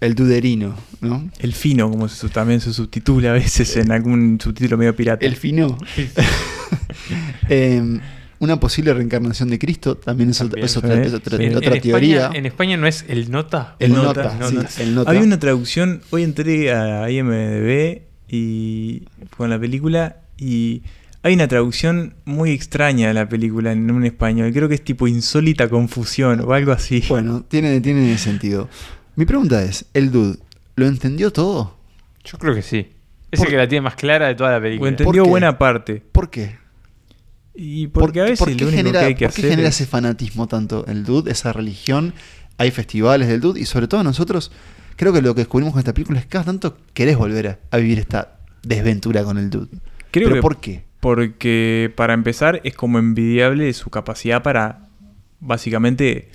[0.01, 1.29] El duderino, ¿no?
[1.39, 5.25] El fino, como se, también se subtitula a veces en algún subtítulo medio pirata.
[5.25, 5.77] El fino.
[7.49, 8.01] Em,
[8.39, 10.65] una posible reencarnación de Cristo también es, otra- También.
[10.65, 11.01] es otra, Sí.
[11.07, 12.17] es otra- En, otra en teoría.
[12.23, 13.75] España, en España no es el nota.
[13.79, 14.69] el El nota, nota, sí, nota.
[14.83, 15.09] el nota.
[15.09, 19.03] Había una traducción, hoy entré a IMDB y
[19.37, 20.83] con la película y
[21.23, 24.51] hay una traducción muy extraña de la película en un español.
[24.53, 27.03] Creo que es tipo insólita confusión o algo así.
[27.09, 28.69] Bueno, tiene, tiene sentido.
[29.15, 30.37] Mi pregunta es, ¿el dude
[30.75, 31.77] lo entendió todo?
[32.25, 32.87] Yo creo que sí.
[33.31, 34.89] Es el que la tiene más clara de toda la o película.
[34.89, 35.29] entendió qué?
[35.29, 36.03] buena parte.
[36.11, 36.57] ¿Por qué?
[37.55, 39.39] Y ¿Por, porque a veces por lo qué único genera, que hay que por qué
[39.41, 42.13] hacer genera es- ese fanatismo tanto el dude, esa religión?
[42.57, 44.51] Hay festivales del dude y sobre todo nosotros,
[44.95, 47.59] creo que lo que descubrimos con esta película es que cada tanto querés volver a,
[47.71, 49.67] a vivir esta desventura con el dude.
[50.11, 50.83] Creo ¿Pero que- por qué?
[50.99, 54.87] Porque para empezar es como envidiable su capacidad para
[55.39, 56.29] básicamente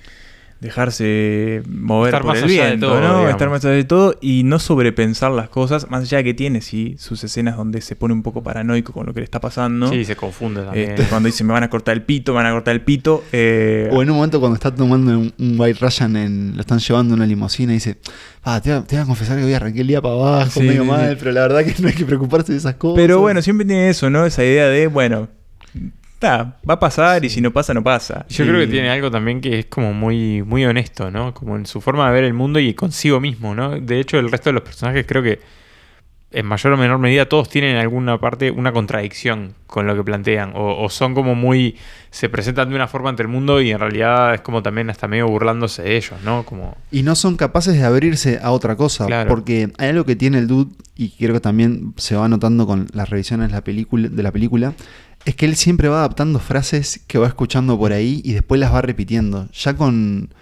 [0.61, 3.07] dejarse mover Estar por más el allá de viento, todo, ¿no?
[3.07, 3.29] digamos.
[3.31, 6.61] Estar más allá de todo y no sobrepensar las cosas, más allá de que tiene
[6.61, 9.89] sí sus escenas donde se pone un poco paranoico con lo que le está pasando.
[9.89, 10.91] Sí, se confunde también.
[10.91, 13.23] Este, cuando dice me van a cortar el pito, me van a cortar el pito.
[13.31, 16.79] eh, O en un momento cuando está tomando un, un White Russian, en, lo están
[16.79, 17.97] llevando en una limusina y dice,
[18.43, 20.59] ah, te, voy a- te voy a confesar que hoy arranqué el día para abajo,
[20.59, 21.15] Sí, medio sí, mal, sí.
[21.19, 22.95] pero la verdad que no hay que preocuparse de esas cosas.
[23.01, 24.25] pero bueno, siempre tiene eso, ¿no?
[24.25, 25.27] Esa idea de, bueno,
[26.27, 28.25] va a pasar y si no pasa, no pasa.
[28.29, 31.33] Yo Y- creo que tiene algo también que es como muy, muy honesto, ¿no?
[31.33, 33.79] Como en su forma de ver el mundo y consigo mismo, ¿no?
[33.79, 35.39] De hecho, el resto de los personajes creo que
[36.33, 40.03] en mayor o menor medida todos tienen en alguna parte una contradicción con lo que
[40.03, 40.53] plantean.
[40.55, 41.75] O, o son como muy.
[42.09, 45.09] se presentan de una forma ante el mundo y en realidad es como también hasta
[45.09, 46.43] medio burlándose de ellos, ¿no?
[46.45, 46.77] Como.
[46.89, 49.07] Y no son capaces de abrirse a otra cosa.
[49.07, 49.27] Claro.
[49.27, 52.87] Porque hay algo que tiene el dude, y creo que también se va notando con
[52.93, 54.73] las revisiones de la película, de la película,
[55.25, 58.73] es que él siempre va adaptando frases que va escuchando por ahí y después las
[58.73, 59.47] va repitiendo.
[59.53, 60.33] Ya con,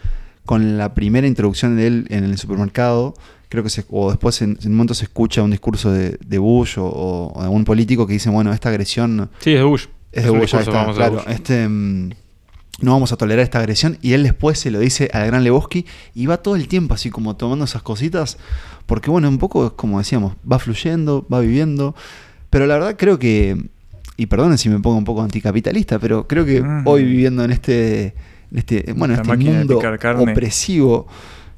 [0.45, 3.13] con la primera introducción de él en el supermercado,
[3.49, 6.37] creo que se, o después en, en un momento se escucha un discurso de, de
[6.37, 9.85] Bush o, o de algún político que dice, bueno, esta agresión Sí, es de Bush.
[10.11, 11.15] es de Bush, discurso está, claro.
[11.15, 11.23] Bush.
[11.27, 12.09] Este, mm,
[12.81, 13.97] no vamos a tolerar esta agresión.
[14.01, 17.09] Y él después se lo dice al gran Lebowski y va todo el tiempo así
[17.09, 18.37] como tomando esas cositas.
[18.85, 21.95] Porque bueno, un poco es como decíamos, va fluyendo, va viviendo.
[22.49, 23.69] Pero la verdad creo que,
[24.19, 26.81] y perdonen si me pongo un poco anticapitalista, pero creo que Mm.
[26.85, 28.13] hoy viviendo en este,
[28.51, 29.27] en este, bueno, este
[29.61, 29.79] mundo
[30.33, 31.07] opresivo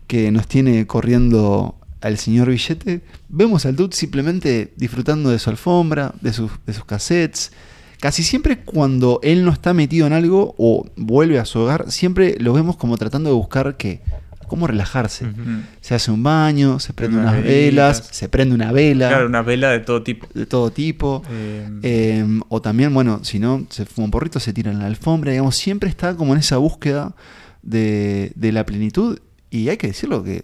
[0.05, 6.13] que nos tiene corriendo al señor Billete, vemos al dude simplemente disfrutando de su alfombra,
[6.21, 7.51] de sus, de sus cassettes.
[7.99, 12.35] Casi siempre cuando él no está metido en algo o vuelve a su hogar, siempre
[12.39, 14.01] lo vemos como tratando de buscar que
[14.51, 15.25] cómo relajarse.
[15.79, 19.71] Se hace un baño, se prende Unas velas, se prende una vela Claro, una vela
[19.71, 20.27] de todo tipo.
[20.33, 21.23] de todo tipo.
[21.31, 24.87] Eh, Eh, o también, bueno, si no, se fuma un porrito, se tira en la
[24.87, 27.15] alfombra, digamos, siempre está como en esa búsqueda
[27.61, 29.19] de, de la plenitud.
[29.49, 30.43] Y hay que decirlo que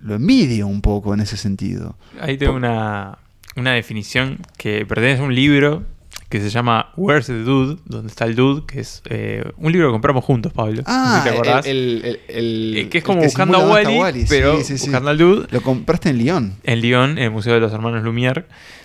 [0.00, 1.96] lo envidio un poco en ese sentido.
[2.20, 3.18] Ahí tengo una,
[3.56, 5.82] una definición que pertenece a un libro
[6.28, 7.80] que se llama Where's the Dude?
[7.86, 10.82] Donde está el Dude, que es eh, un libro que compramos juntos, Pablo.
[10.86, 11.66] No sé si te acordás.
[11.66, 14.78] Ah, el, el- el- Eh, que es el como buscando a Wally, pero Sí, sí,
[14.78, 14.84] sí.
[14.86, 15.46] buscando al Dude.
[15.50, 16.54] Lo compraste en Lyon.
[16.64, 18.44] en Lyon, en el Museo de los Hermanos Lumière,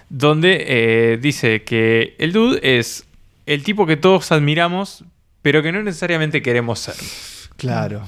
[0.09, 3.05] donde eh, dice que el dude es
[3.45, 5.03] el tipo que todos admiramos,
[5.41, 6.95] pero que no necesariamente queremos ser.
[7.57, 8.01] Claro.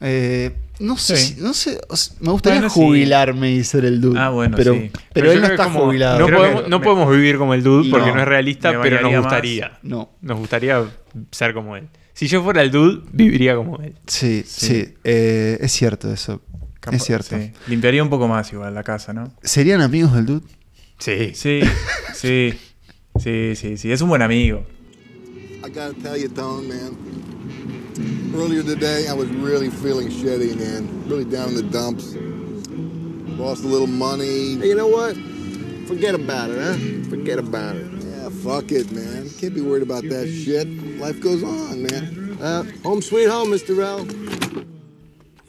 [0.00, 1.34] Eh, no sé, Sí.
[1.34, 2.80] si- no sé, o sea, me gustaría Bueno, sí.
[2.80, 4.18] jubilarme y ser el dude.
[4.18, 4.90] Ah, bueno, pero, sí.
[5.12, 6.18] pero, él no está como- jubilado.
[6.20, 8.14] No, podemos, que no me- podemos vivir como el dude porque No.
[8.14, 9.20] no, es realista, pero nos más.
[9.22, 9.78] gustaría.
[9.82, 10.10] No.
[10.20, 10.84] Nos gustaría
[11.30, 11.88] ser como él.
[12.14, 13.94] Si yo fuera el dude, viviría como él.
[14.06, 14.94] Sí, sí, Sí.
[15.04, 16.42] eh, es cierto eso.
[16.80, 17.36] capaz- es cierto.
[17.36, 17.52] sí.
[17.66, 19.32] Limpiaría un poco más igual la casa, ¿no?
[19.42, 20.46] ¿Serían amigos del dude?
[20.98, 21.32] Sí.
[21.34, 21.60] Sí,
[22.14, 22.54] sí,
[23.20, 23.92] sí, sí, sí.
[23.92, 24.64] Es un buen amigo.
[25.64, 27.37] I gotta tell you, Tone, man.
[28.38, 31.08] Earlier today, I was really feeling shitty, man.
[31.08, 32.14] Really down in the dumps.
[33.36, 34.56] Lost a little money.
[34.58, 35.16] Hey, you know what?
[35.88, 37.10] Forget about it, huh?
[37.10, 37.86] Forget about it.
[37.98, 39.28] Yeah, fuck it, man.
[39.40, 40.68] Can't be worried about that shit.
[41.00, 42.38] Life goes on, man.
[42.40, 43.76] Uh, home sweet home, Mr.
[43.82, 44.06] L.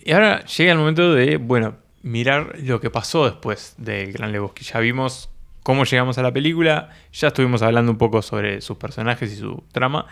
[0.03, 4.65] Y ahora llega el momento de, bueno, mirar lo que pasó después del Gran Lebowski.
[4.65, 5.29] Ya vimos
[5.61, 9.61] cómo llegamos a la película, ya estuvimos hablando un poco sobre sus personajes y su
[9.71, 10.07] trama.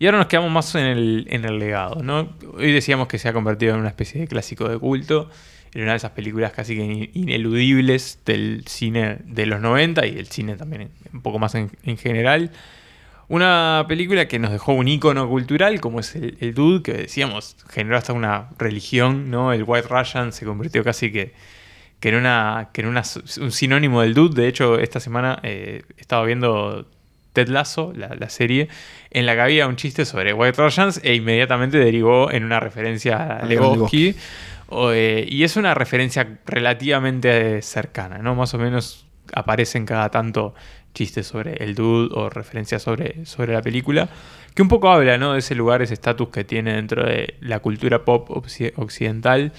[0.00, 2.30] Y ahora nos quedamos más en el, en el legado, ¿no?
[2.56, 5.28] Hoy decíamos que se ha convertido en una especie de clásico de culto,
[5.74, 10.14] en una de esas películas casi que in- ineludibles del cine de los 90 y
[10.14, 12.50] del cine también un poco más en, en general.
[13.28, 17.56] Una película que nos dejó un icono cultural como es el, el Dude, que decíamos,
[17.68, 19.52] generó hasta una religión, ¿no?
[19.52, 21.34] El White Russian se convirtió casi que,
[22.00, 23.02] que en, una, que en una,
[23.40, 24.40] un sinónimo del Dude.
[24.42, 26.88] De hecho, esta semana eh, estaba viendo
[27.32, 28.68] Ted Lasso, la, la serie,
[29.10, 33.38] en la que había un chiste sobre White Russians e inmediatamente derivó en una referencia
[33.38, 34.14] a Lebowski.
[34.72, 38.34] O, eh, y es una referencia relativamente cercana, ¿no?
[38.34, 40.54] Más o menos aparecen cada tanto
[40.94, 44.08] chistes sobre el dude o referencias sobre, sobre la película,
[44.54, 45.34] que un poco habla, ¿no?
[45.34, 49.52] De ese lugar, ese estatus que tiene dentro de la cultura pop occi- occidental.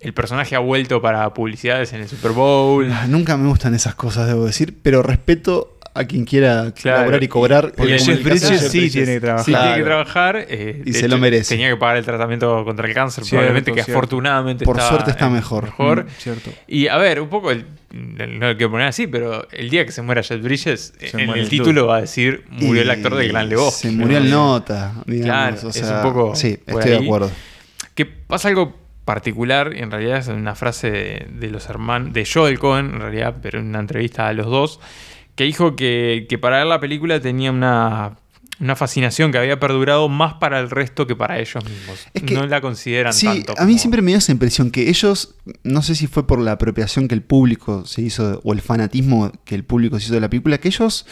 [0.00, 2.90] El personaje ha vuelto para publicidades en el Super Bowl.
[2.90, 7.22] Ah, Nunca me gustan esas cosas, debo decir, pero respeto a quien quiera Claro, laburar
[7.24, 7.72] y cobrar.
[7.76, 8.22] porque Jeff.
[8.22, 9.44] Bridges sí tiene que trabajar.
[9.44, 9.84] Sí, tiene que Claro.
[9.84, 10.46] trabajar.
[10.48, 11.54] eh, Y se lo merece.
[11.54, 13.92] Tenía que pagar el tratamiento contra el cáncer, Cierto, probablemente, que cierto.
[13.92, 15.64] afortunadamente Por está, suerte está mejor.
[15.64, 16.04] mejor.
[16.04, 16.50] Mm, cierto.
[16.68, 19.90] Y a ver, un poco, el, no lo quiero poner así, pero el día que
[19.92, 23.16] se muera Jeff Bridges, Se en el el título va a decir murió el actor
[23.16, 23.88] del Gran Lebowski.
[23.88, 24.24] Se murió ¿no?
[24.24, 25.24] el nota, digamos.
[25.60, 26.98] Claro, o es sea, un poco Sí, estoy ahí.
[27.00, 27.30] de acuerdo.
[27.96, 32.60] Que pasa algo particular, en realidad es una frase de, de los hermanos, de Joel
[32.60, 34.78] Cohen, en realidad, pero en una entrevista a los dos,
[35.40, 38.18] que dijo que, que para ver la película tenía una,
[38.60, 42.06] una fascinación que había perdurado más para el resto que para ellos mismos.
[42.12, 43.54] Es que- no la consideran Sí, tanto.
[43.56, 45.34] a mí siempre me dio esa impresión que ellos,
[45.64, 49.32] no sé si fue por la apropiación que el público se hizo o el fanatismo
[49.46, 51.06] que el público se hizo de la película, que ellos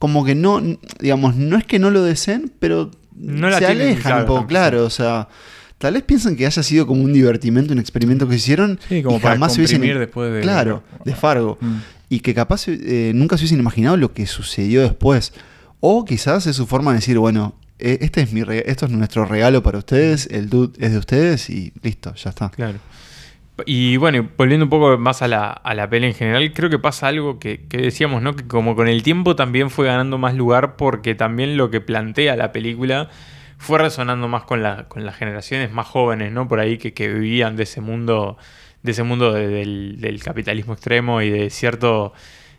[0.00, 0.60] como que no,
[0.98, 4.46] digamos, no es que no lo deseen, pero No la se tienen alejan un poco,
[4.48, 5.28] claro, o sea,
[5.78, 9.18] tal vez piensan que haya sido como un divertimento, un experimento que hicieron Sí, como
[9.18, 11.76] y para jamás se hubiesen después de- claro, de Fargo Mm.
[12.10, 15.32] Y que capaz eh, nunca se hubiesen imaginado lo que sucedió después.
[15.78, 19.24] O quizás es su forma de decir, bueno, eh, este es mi esto es nuestro
[19.24, 22.50] regalo para ustedes, el dude es de ustedes y listo, ya está.
[22.50, 22.78] Claro.
[23.64, 26.78] Y bueno, volviendo un poco más a la, a la peli en general, creo que
[26.78, 28.34] pasa algo que, que decíamos, ¿no?
[28.34, 32.36] Que como con el tiempo también fue ganando más lugar porque también lo que plantea
[32.36, 33.08] la película
[33.58, 36.48] fue resonando más con, la, con las generaciones más jóvenes, ¿no?
[36.48, 38.38] Por ahí que, que vivían de ese mundo,
[38.82, 42.12] de ese mundo de- del, del capitalismo extremo y de cierto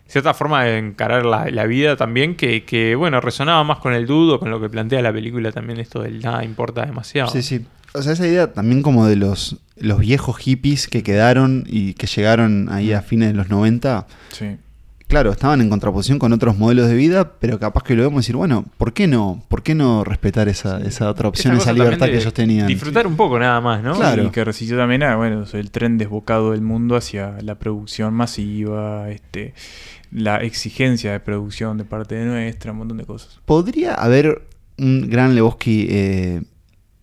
[0.06, 4.06] cierta forma de encarar la, la vida también que, que, bueno, resonaba más con el
[4.06, 7.30] dudo, con lo que plantea la película también esto del nada importa demasiado.
[7.30, 7.64] Sí, sí.
[7.94, 12.06] O sea, esa idea también como de los, los viejos hippies que quedaron y que
[12.06, 14.06] llegaron ahí a fines de los 90.
[14.32, 14.56] Sí.
[15.12, 18.20] Claro, estaban en contraposición con otros modelos de vida, pero capaz que lo vemos y
[18.22, 19.42] decir, bueno, ¿por qué no?
[19.48, 22.66] ¿Por qué no respetar esa, esa otra opción, Esa libertad que ellos tenían?
[22.66, 23.94] Disfrutar un poco nada más, ¿no?
[23.94, 24.24] Claro.
[24.24, 29.10] Y que resistió también a, bueno, el tren desbocado del mundo hacia la producción masiva,
[29.10, 29.52] este,
[30.10, 33.38] la exigencia de producción de parte de nuestra, un montón de cosas.
[33.44, 34.46] ¿Podría haber
[34.78, 36.42] un gran Lebowski eh,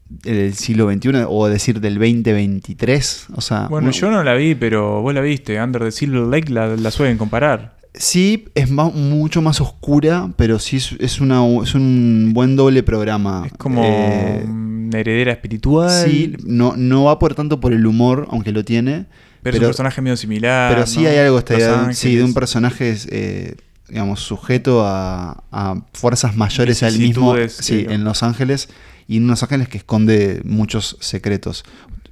[0.10, 3.28] del siglo XXI o decir del 2023?
[3.36, 5.62] O sea, Bueno, yo no la vi, pero vos la viste.
[5.62, 7.78] Under the Silver Lake la, la suelen comparar.
[7.94, 12.84] Sí, es ma- mucho más oscura, pero sí es, es una, es un buen doble
[12.84, 13.44] programa.
[13.48, 15.90] Es como Eh, una heredera espiritual.
[15.90, 19.08] sí, no, no va por tanto por el humor, aunque lo tiene.
[19.42, 20.74] pero, es un personaje medio similar.
[20.74, 21.10] pero sí ¿no?
[21.10, 21.42] hay algo
[21.80, 21.98] Ángeles.
[21.98, 23.56] sí, de un personaje, eh,
[23.88, 27.86] digamos, sujeto a, a fuerzas mayores a él mismo sí.
[27.90, 28.70] en Los Ángeles
[29.08, 31.64] y en Los Ángeles que esconde muchos secretos.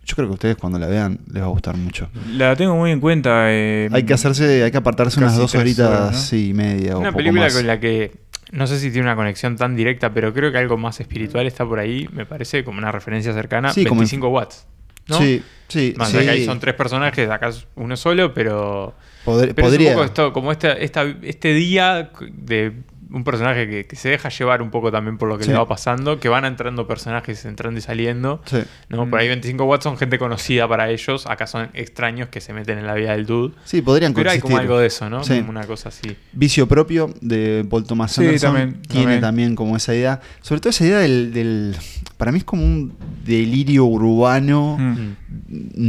[0.07, 2.09] Yo creo que ustedes cuando la vean les va a gustar mucho.
[2.31, 3.51] La tengo muy en cuenta.
[3.51, 6.17] eh, Hay que hacerse, hay que apartarse unas dos horitas horas, ¿no?
[6.17, 7.53] sí, y media o Una poco película más.
[7.55, 8.11] con la que
[8.53, 11.65] no sé si tiene una conexión tan directa, pero creo que algo más espiritual está
[11.65, 13.73] por ahí, me parece como una referencia cercana.
[13.73, 14.65] Sí, como 25 watts.
[15.09, 15.17] ¿no?
[15.19, 16.17] Sí, sí, Más sí.
[16.17, 18.93] allá que ahí son tres personajes, acá es uno solo, pero
[19.25, 19.51] podría.
[19.51, 22.73] es un poco esto, como esta, esta, este día de
[23.11, 25.51] un personaje que, que se deja llevar un poco también por lo que Sí.
[25.51, 28.41] le va pasando, que van entrando personajes entrando y saliendo.
[28.45, 28.57] Sí.
[28.89, 29.09] ¿no?
[29.09, 32.77] Por ahí 25 watts son gente conocida para ellos, acá son extraños que se meten
[32.79, 33.53] en la vida del dude.
[33.65, 34.59] Sí, podrían Pero hay como coexistir.
[34.71, 35.23] algo de eso, ¿no?
[35.23, 35.37] Sí.
[35.39, 36.15] Como una cosa así.
[36.33, 39.21] Vicio propio de Paul Thomas Sí, Anderson también, tiene también.
[39.21, 39.55] también.
[39.55, 40.19] como esa idea.
[40.41, 41.75] Sobre todo esa idea del, del-
[42.17, 42.93] Para mí es como un
[43.25, 45.13] delirio urbano, Mm.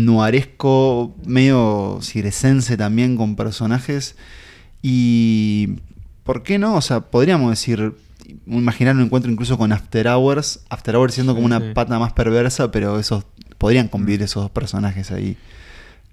[0.04, 4.16] nuaresco, medio ciresense también con personajes.
[4.82, 5.76] Y.
[6.28, 6.74] ¿Por qué no?
[6.76, 7.94] O sea, podríamos decir.
[8.46, 10.62] Imaginar un encuentro incluso con After Hours.
[10.68, 11.72] After Hours siendo como Sí, una sí.
[11.72, 13.24] pata más perversa, pero esos.
[13.56, 15.38] Podrían convivir esos dos personajes ahí.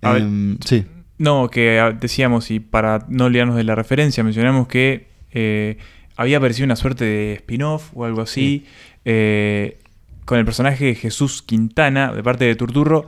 [0.02, 0.86] A ver, Em, sí.
[1.18, 5.80] No, que ah, decíamos, y para no olvidarnos de la referencia, mencionamos que eh,
[6.16, 8.66] había aparecido una suerte de spin-off o algo así,
[9.04, 9.80] eh,
[10.24, 13.06] con el personaje de Jesús Quintana, de parte de Turturro,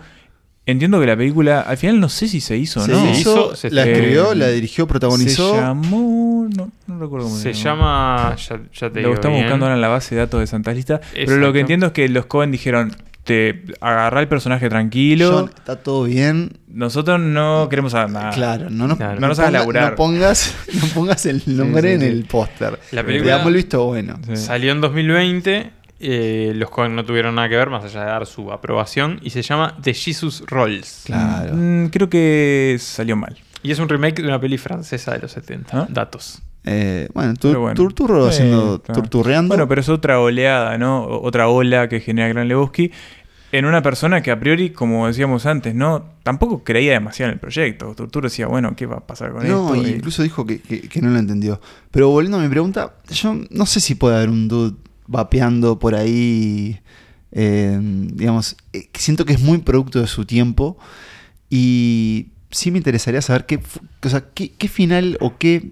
[0.67, 3.09] entiendo que la película, al final no sé si se hizo o Se no.
[3.11, 5.55] hizo, se- la eh, escribió, la dirigió, protagonizó.
[5.55, 6.47] Se llamó.
[6.55, 8.35] No, no recuerdo cómo Se se, llama.
[8.37, 9.45] Ya, ya te Lo digo estamos bien.
[9.47, 11.01] buscando ahora en la base de datos de Santa Lista.
[11.13, 15.31] Pero lo que entiendo es que los Cohen dijeron: te agarrá el personaje tranquilo.
[15.31, 16.59] John, está todo bien.
[16.69, 18.29] Nosotros no queremos saber nada.
[18.31, 19.19] Claro, no nos, Claro.
[19.19, 19.89] No nos hagas ponga- laburar.
[19.91, 22.07] no pongas, no pongas el nombre sí, en sí.
[22.07, 22.79] el póster.
[22.91, 24.17] La Le película- damos el visto bueno.
[24.25, 24.37] Sí.
[24.37, 25.71] Salió en 2020.
[25.99, 29.19] Eh, los Cohen no tuvieron nada que ver más allá de dar su aprobación.
[29.23, 31.03] Y se llama The Jesus Rolls.
[31.05, 31.53] Claro.
[31.55, 33.37] Mm, creo que salió mal.
[33.63, 35.77] Y es un remake de una peli francesa de los 70.
[35.81, 35.87] ¿Ah?
[35.89, 36.41] Datos.
[36.63, 37.75] Eh, bueno, tu- Pero bueno.
[37.75, 39.01] Turturro haciendo, claro.
[39.01, 39.47] turturreando.
[39.49, 41.05] Bueno, pero es otra oleada, ¿no?
[41.05, 42.91] Otra ola que genera Gran Lebowski
[43.53, 46.03] en una persona que a priori, como decíamos antes, ¿no?
[46.23, 47.95] Tampoco creía demasiado en el proyecto.
[47.95, 49.87] Turturro decía, bueno, ¿qué va a pasar con no, esto?
[49.87, 51.61] Y- incluso dijo que, que- que no lo entendió.
[51.89, 54.75] Pero volviendo a mi pregunta, yo no sé si puede haber un dude
[55.07, 56.79] vapeando por ahí.
[57.31, 60.77] eh, digamos, eh, siento que es muy producto de su tiempo.
[61.49, 63.59] Y sí me interesaría saber qué,
[64.03, 65.71] o sea, qué, qué final o qué,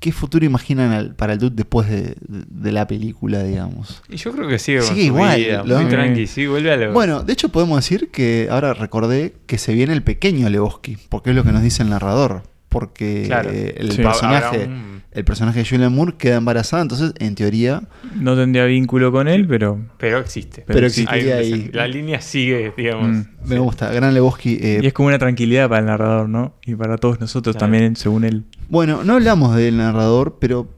[0.00, 4.02] qué futuro imaginan al- para el dude después de, de- de la película, digamos.
[4.08, 6.26] Y yo creo que sigue Sigue igual, vida, muy tranqui.
[6.26, 6.92] Sí, vuelve a lo.
[6.92, 11.30] Bueno, de hecho podemos decir que ahora recordé que se viene el pequeño Lebowski, porque
[11.30, 12.42] es lo que nos dice el narrador.
[12.72, 13.50] Porque Claro.
[13.50, 14.02] el Sí.
[14.02, 17.82] personaje, un- el personaje de Julian Moore queda embarazada, entonces en teoría
[18.16, 19.78] No tendría vínculo con él, pero.
[19.98, 20.64] Pero existe.
[20.66, 21.70] Pero un ahí.
[21.72, 23.08] La línea sigue, digamos.
[23.08, 23.24] Mm.
[23.44, 24.58] me gusta, gran Lebowski.
[24.60, 26.54] eh, Y es como una tranquilidad para el narrador, ¿no?
[26.64, 27.70] Y para todos nosotros Claro.
[27.72, 28.44] también, según él.
[28.70, 30.68] Bueno, no hablamos del narrador, pero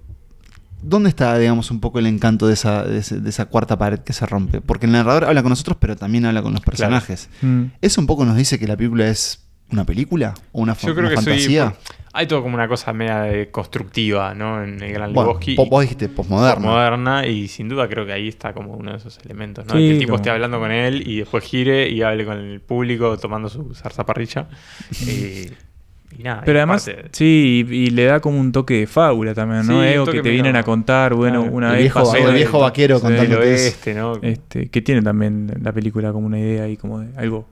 [0.83, 4.01] ¿dónde está, digamos, un poco el encanto de esa, de, ese- de esa cuarta pared
[4.01, 4.61] que se rompe?
[4.61, 7.29] Porque el narrador habla con nosotros, pero también habla con los personajes.
[7.41, 7.65] Mm.
[7.81, 10.95] ¿Eso un poco nos dice que la película es una película o una, fa- Yo
[10.95, 11.33] creo una que soy.
[11.35, 11.75] fantasía?
[12.17, 14.63] Hay todo como una cosa media de constructiva, ¿no?
[14.63, 15.57] En el Gran Bueno, Lebowski.
[15.57, 16.65] vos dijiste posmoderna.
[16.65, 19.73] Moderna, y sin duda creo que ahí está como uno de esos elementos, ¿no?
[19.73, 22.39] Sí, que el tipo como- esté hablando con él y después gire y hable con
[22.39, 24.47] el público tomando su zarzaparrilla.
[25.01, 25.49] y,
[26.17, 26.43] y nada.
[26.43, 29.83] y Pero además, sí, y, y le da como un toque de fábula también, ¿no?
[29.83, 31.57] Sí, toque que te vienen a contar, bueno, Claro.
[31.57, 34.21] una El vez viejo- pasó el viejo vaquero contándote oeste, ¿no?
[34.23, 37.49] Este, que tiene también la película como una idea ahí como de algo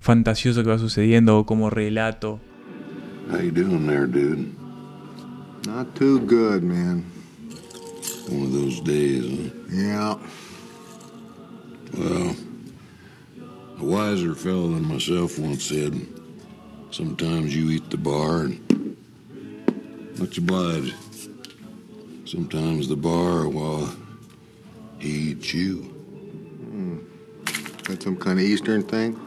[0.00, 2.40] fantasioso que va sucediendo o como relato.
[3.30, 4.54] How you doing there, dude?
[5.66, 7.04] Not too good, man.
[8.28, 9.54] One of those days, huh?
[9.70, 10.18] Yeah.
[11.96, 12.36] Well,
[13.78, 15.94] a wiser fellow than myself once said,
[16.90, 18.96] sometimes you eat the bar and
[20.18, 20.94] much obliged.
[22.24, 23.94] Sometimes the bar, well,
[24.98, 25.82] he eats you.
[26.70, 26.98] Hmm.
[27.84, 29.18] That some kind of Eastern thing?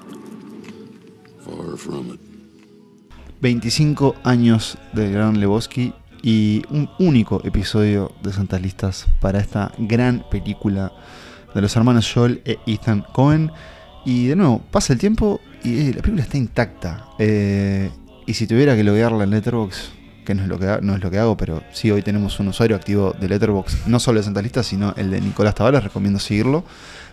[1.51, 2.19] Far from it.
[3.41, 10.23] 25 años del gran Lebowski y un único episodio de Santas Listas para esta gran
[10.29, 10.93] película
[11.53, 13.51] de los hermanos Joel e Ethan Cohen.
[14.05, 17.05] Y de nuevo, pasa el tiempo y eh, la película está intacta.
[17.19, 17.89] Eh,
[18.27, 19.89] y si tuviera que loguearla en Letterboxd,
[20.25, 22.49] que no es, lo que, no es lo que hago, pero sí, hoy tenemos un
[22.49, 26.19] usuario activo de Letterboxd, no solo de Santas Listas, sino el de Nicolás Tavares, recomiendo
[26.19, 26.63] seguirlo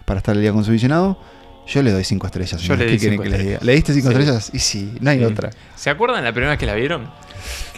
[0.05, 1.19] para estar al día con su visionado.
[1.69, 2.53] Yo le doy 5 estrellas.
[2.53, 2.79] Yo señores.
[2.81, 3.53] le ¿Qué di quieren cinco que les diga?
[3.53, 3.67] estrellas.
[3.67, 4.13] ¿Le diste 5 Sí.
[4.15, 4.51] estrellas?
[4.55, 5.25] Y sí, no hay Sí.
[5.25, 5.51] otra.
[5.77, 7.11] ¿Se acuerdan la primera vez que la vieron?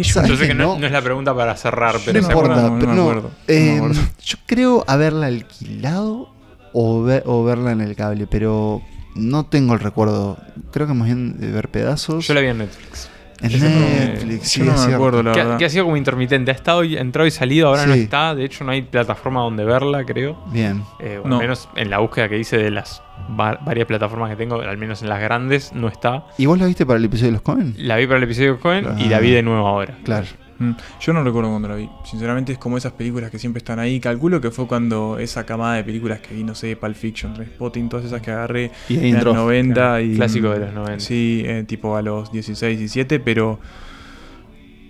[0.02, 0.78] ¿Sabes Yo sé que que no, no?
[0.78, 2.72] no es la pregunta para cerrar, No pero ¿se importa, acuerdan?
[2.74, 4.00] no pero me no, acuerdo, no eh, me acuerdo.
[4.24, 6.32] yo creo haberla alquilado
[6.72, 8.80] o, ver- o verla en el cable, pero
[9.14, 10.38] no tengo el recuerdo.
[10.72, 12.26] Creo que más bien de ver pedazos.
[12.26, 13.08] Yo la vi en Netflix.
[13.42, 14.96] En Yo no- Netflix, sí, yo no es me cierto.
[14.96, 15.58] acuerdo, la Que, verdad.
[15.58, 16.50] que ha sido como intermitente.
[16.50, 18.34] Ha estado y- entrado y salido, ahora no está.
[18.34, 20.38] De hecho, no hay plataforma donde verla, creo.
[20.52, 20.82] Bien.
[20.98, 21.36] Eh, o No.
[21.36, 23.02] al menos en la búsqueda que hice de las
[23.38, 26.24] va- varias plataformas que tengo, al menos en las grandes, no está.
[26.38, 27.74] ¿Y vos la viste para el episodio de los Cohen?
[27.78, 29.20] La vi para el episodio de Cohen y la Ah.
[29.20, 29.96] vi de nuevo ahora.
[30.04, 30.26] Claro.
[30.60, 31.88] Mm, Yo no recuerdo cuando la vi.
[32.04, 33.98] Sinceramente es como esas películas que siempre están ahí.
[33.98, 37.88] Calculo que fue cuando esa camada de películas que vi, no sé, Pulp Fiction, Spotting,
[37.88, 41.00] todas esas que agarré Y en los 90 y Clásico de los 90.
[41.00, 43.58] Sí, eh, tipo a los 16, 17, pero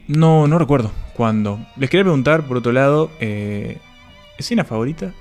[0.08, 1.60] no no recuerdo cuándo.
[1.76, 3.78] Les quería preguntar por otro lado, eh,
[4.38, 5.12] ¿escena favorita?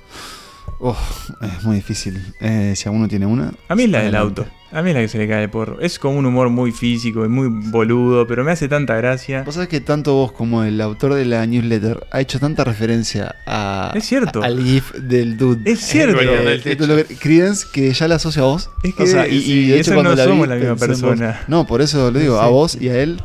[0.80, 2.20] Uf, es muy difícil.
[2.40, 3.52] Eh, si alguno tiene una.
[3.68, 4.46] A mí es la del auto.
[4.72, 5.80] A mí es la que se le cae el porro.
[5.80, 9.42] Es como un humor muy físico y muy boludo, pero me hace tanta gracia.
[9.42, 13.34] Vos sabés que tanto vos como el autor de la newsletter ha hecho tanta referencia
[13.46, 14.42] a, Es cierto.
[14.42, 15.68] a- al GIF del dude.
[15.72, 16.20] Es cierto.
[16.20, 18.70] El Eh, eh, lo que- Credence que ya la asocia a vos.
[18.84, 21.10] Es que sí, eso no somos la misma pensé en vos.
[21.18, 21.40] persona.
[21.48, 22.50] No, por eso le digo, a Sí.
[22.52, 23.20] vos y a él.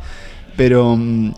[0.56, 1.32] Pero mm,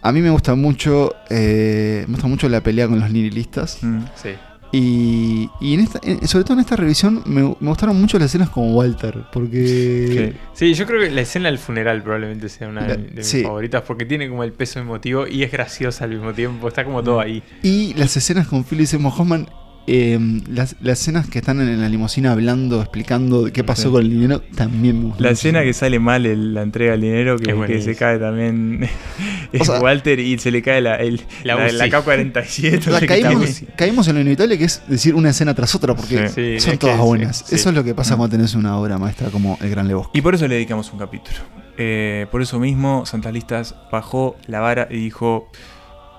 [0.00, 1.14] a mí me gusta mucho.
[1.28, 3.78] eh, me gusta mucho la pelea con los nihilistas.
[3.82, 3.98] Mm.
[4.22, 4.30] Sí.
[4.76, 8.26] Y, y en esta, en- sobre todo en esta revisión me, me gustaron mucho las
[8.26, 9.22] escenas con Walter.
[9.32, 10.34] Porque.
[10.52, 13.26] Sí, yo creo que la escena del funeral probablemente sea una La- de, de mis
[13.26, 13.42] sí.
[13.44, 16.66] favoritas porque tiene como el peso emotivo y es graciosa al mismo tiempo.
[16.66, 17.40] Está como todo ahí.
[17.62, 19.48] Y las escenas con Philip Seymour Hoffman
[19.86, 20.18] eh,
[20.48, 23.90] las, las escenas que están en la limusina hablando, explicando qué pasó Sí.
[23.90, 27.38] con el dinero, también me La escena que sale mal el- la entrega del dinero,
[27.38, 28.88] que, Es que se cae también
[29.52, 31.76] es O sea- Walter y se le cae la, el- La la, UCI.
[31.76, 32.78] la K-47.
[32.78, 35.74] O sea, no sé qué caímos, en lo inevitable que es decir una escena tras
[35.74, 36.34] otra, porque Sí.
[36.54, 37.44] Sí, son es todas buenas.
[37.46, 37.54] sí.
[37.54, 40.18] Eso es lo que pasa cuando tenés una obra maestra como El Gran Lebowski.
[40.18, 41.36] Y por eso le dedicamos un capítulo.
[41.76, 45.50] Eh, por eso mismo, Santas Listas bajó la vara y dijo...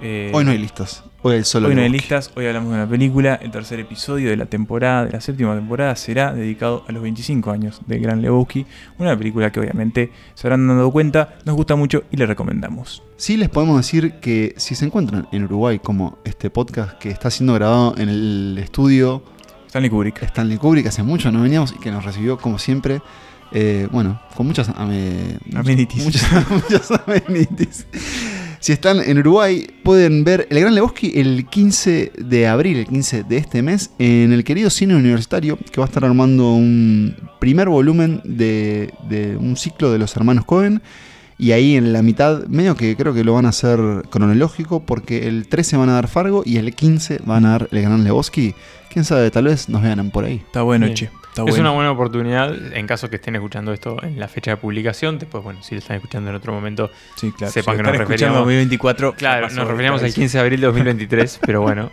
[0.01, 1.03] eh, Hoy no hay listas.
[1.28, 2.02] Hoy hay solo Hoy no hay Lebowski.
[2.14, 3.34] listas, hoy hablamos de una película.
[3.42, 7.50] El tercer episodio de la temporada, de la séptima temporada, será dedicado a los 25
[7.50, 8.68] años de Gran Lebowski.
[9.00, 13.02] Una película que obviamente se habrán dado cuenta, nos gusta mucho y le recomendamos.
[13.18, 17.32] Sí les podemos decir que si se encuentran en Uruguay como este podcast que está
[17.32, 19.24] siendo grabado en el estudio
[19.66, 20.22] Stanley Kubrick.
[20.22, 23.02] Stanley Kubrick, hace mucho no veníamos y que nos recibió como siempre,
[23.52, 26.04] eh, bueno, con muchas ame- Amenities.
[26.06, 27.88] Muchas, muchas amenities.
[28.66, 33.22] Si están en Uruguay, pueden ver El Gran Lebowski el 15 de abril, el 15
[33.22, 37.70] de este mes, en el querido cine universitario, que va a estar armando un primer
[37.70, 40.82] volumen de, de un ciclo de los hermanos Cohen.
[41.38, 45.28] Y ahí en la mitad, medio que creo que lo van a hacer cronológico, porque
[45.28, 48.55] el 13 van a dar Fargo y el 15 van a dar El Gran Lebowski.
[48.89, 50.41] Quién sabe, tal vez nos vean por ahí.
[50.43, 50.95] Está bueno, Bien.
[50.95, 51.25] che.
[51.36, 51.64] Está es bueno.
[51.64, 55.20] una buena oportunidad en caso que estén escuchando esto en la fecha de publicación.
[55.20, 57.52] Después, bueno, si lo están escuchando en otro momento, Sí, claro.
[57.52, 58.38] sepan Si que nos referíamos.
[58.40, 59.14] 2024.
[59.16, 60.16] Claro, nos referíamos al vez.
[60.16, 61.92] 15 de abril de 2023, pero bueno,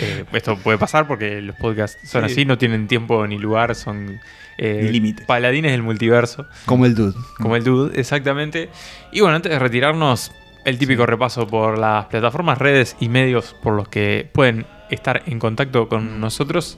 [0.00, 2.32] eh, esto puede pasar porque los podcasts son Sí.
[2.32, 4.20] así, no tienen tiempo ni lugar, son
[4.58, 7.14] eh, paladines del multiverso, Como el dude.
[7.38, 8.70] como el Dude, exactamente.
[9.12, 10.32] Y bueno, antes de retirarnos,
[10.64, 15.38] el típico repaso por las plataformas, redes y medios por los que pueden estar en
[15.38, 16.76] contacto con nosotros.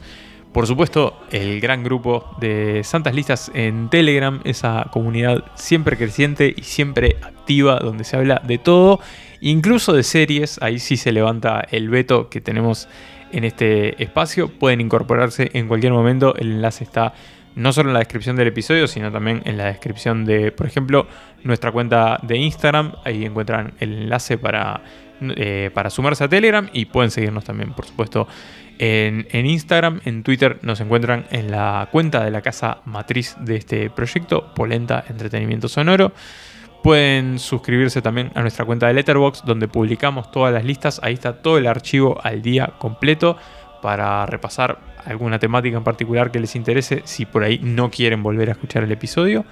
[0.53, 6.61] Por supuesto, el gran grupo de Santas Listas en Telegram, esa comunidad siempre creciente y
[6.61, 8.99] siempre activa, donde se habla de todo,
[9.41, 10.61] incluso de series.
[10.61, 12.87] Ahí sí se levanta el veto que tenemos
[13.31, 14.47] en este espacio.
[14.47, 16.35] Pueden incorporarse en cualquier momento.
[16.35, 17.15] El enlace está
[17.55, 21.07] no solo en la descripción del episodio, sino también en la descripción de, por ejemplo,
[21.43, 22.93] nuestra cuenta de Instagram.
[23.05, 24.81] Ahí encuentran el enlace para,
[25.19, 28.27] eh, para sumarse a Telegram y pueden seguirnos también, por supuesto,
[28.79, 30.01] en, Instagram.
[30.05, 35.03] En Twitter nos encuentran en la cuenta de la casa matriz de este proyecto, Polenta
[35.07, 36.13] Entretenimiento Sonoro.
[36.83, 40.99] Pueden suscribirse también a nuestra cuenta de Letterboxd, donde publicamos todas las listas.
[41.03, 43.37] Ahí está todo el archivo al día completo
[43.81, 48.49] para repasar alguna temática en particular que les interese si por ahí no quieren volver
[48.49, 49.45] a escuchar el episodio.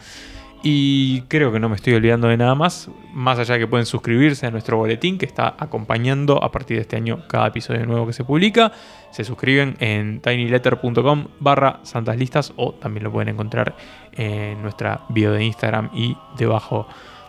[0.64, 3.88] Y creo que no me estoy olvidando de nada más, más allá de que pueden
[3.88, 8.06] suscribirse a nuestro boletín que está acompañando a partir de este año cada episodio nuevo
[8.06, 8.72] que se publica.
[9.12, 13.76] Se suscriben en tinyletter.com barra santas listas o también lo pueden encontrar
[14.14, 16.88] en nuestra bio de Instagram y debajo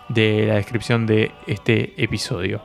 [0.08, 2.62] de la descripción de este episodio.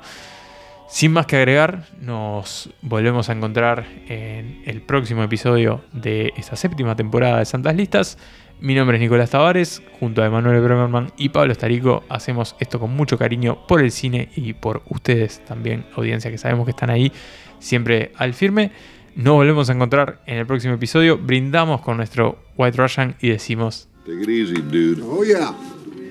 [0.87, 6.95] Sin más que agregar, nos volvemos a encontrar en el próximo episodio de esta séptima
[6.95, 8.17] temporada de Santas Listas.
[8.61, 12.95] Mi nombre es Nicolás Tavares, junto a Emanuel Bremerman y Pablo Estarico hacemos esto con
[12.95, 17.11] mucho cariño por el cine y por ustedes también, audiencia que sabemos que están ahí
[17.59, 18.71] siempre al firme.
[19.17, 23.87] Nos volvemos a encontrar en el próximo episodio, brindamos con nuestro White Russian y decimos
[24.05, 25.01] Take it easy, dude.
[25.03, 25.55] Oh, yeah.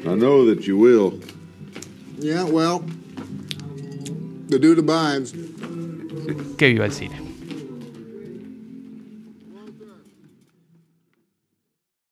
[0.05, 1.21] I know that you will.
[2.19, 2.83] Yeah, well,
[4.49, 5.33] the dude abides.
[6.59, 7.26] que viva el cine.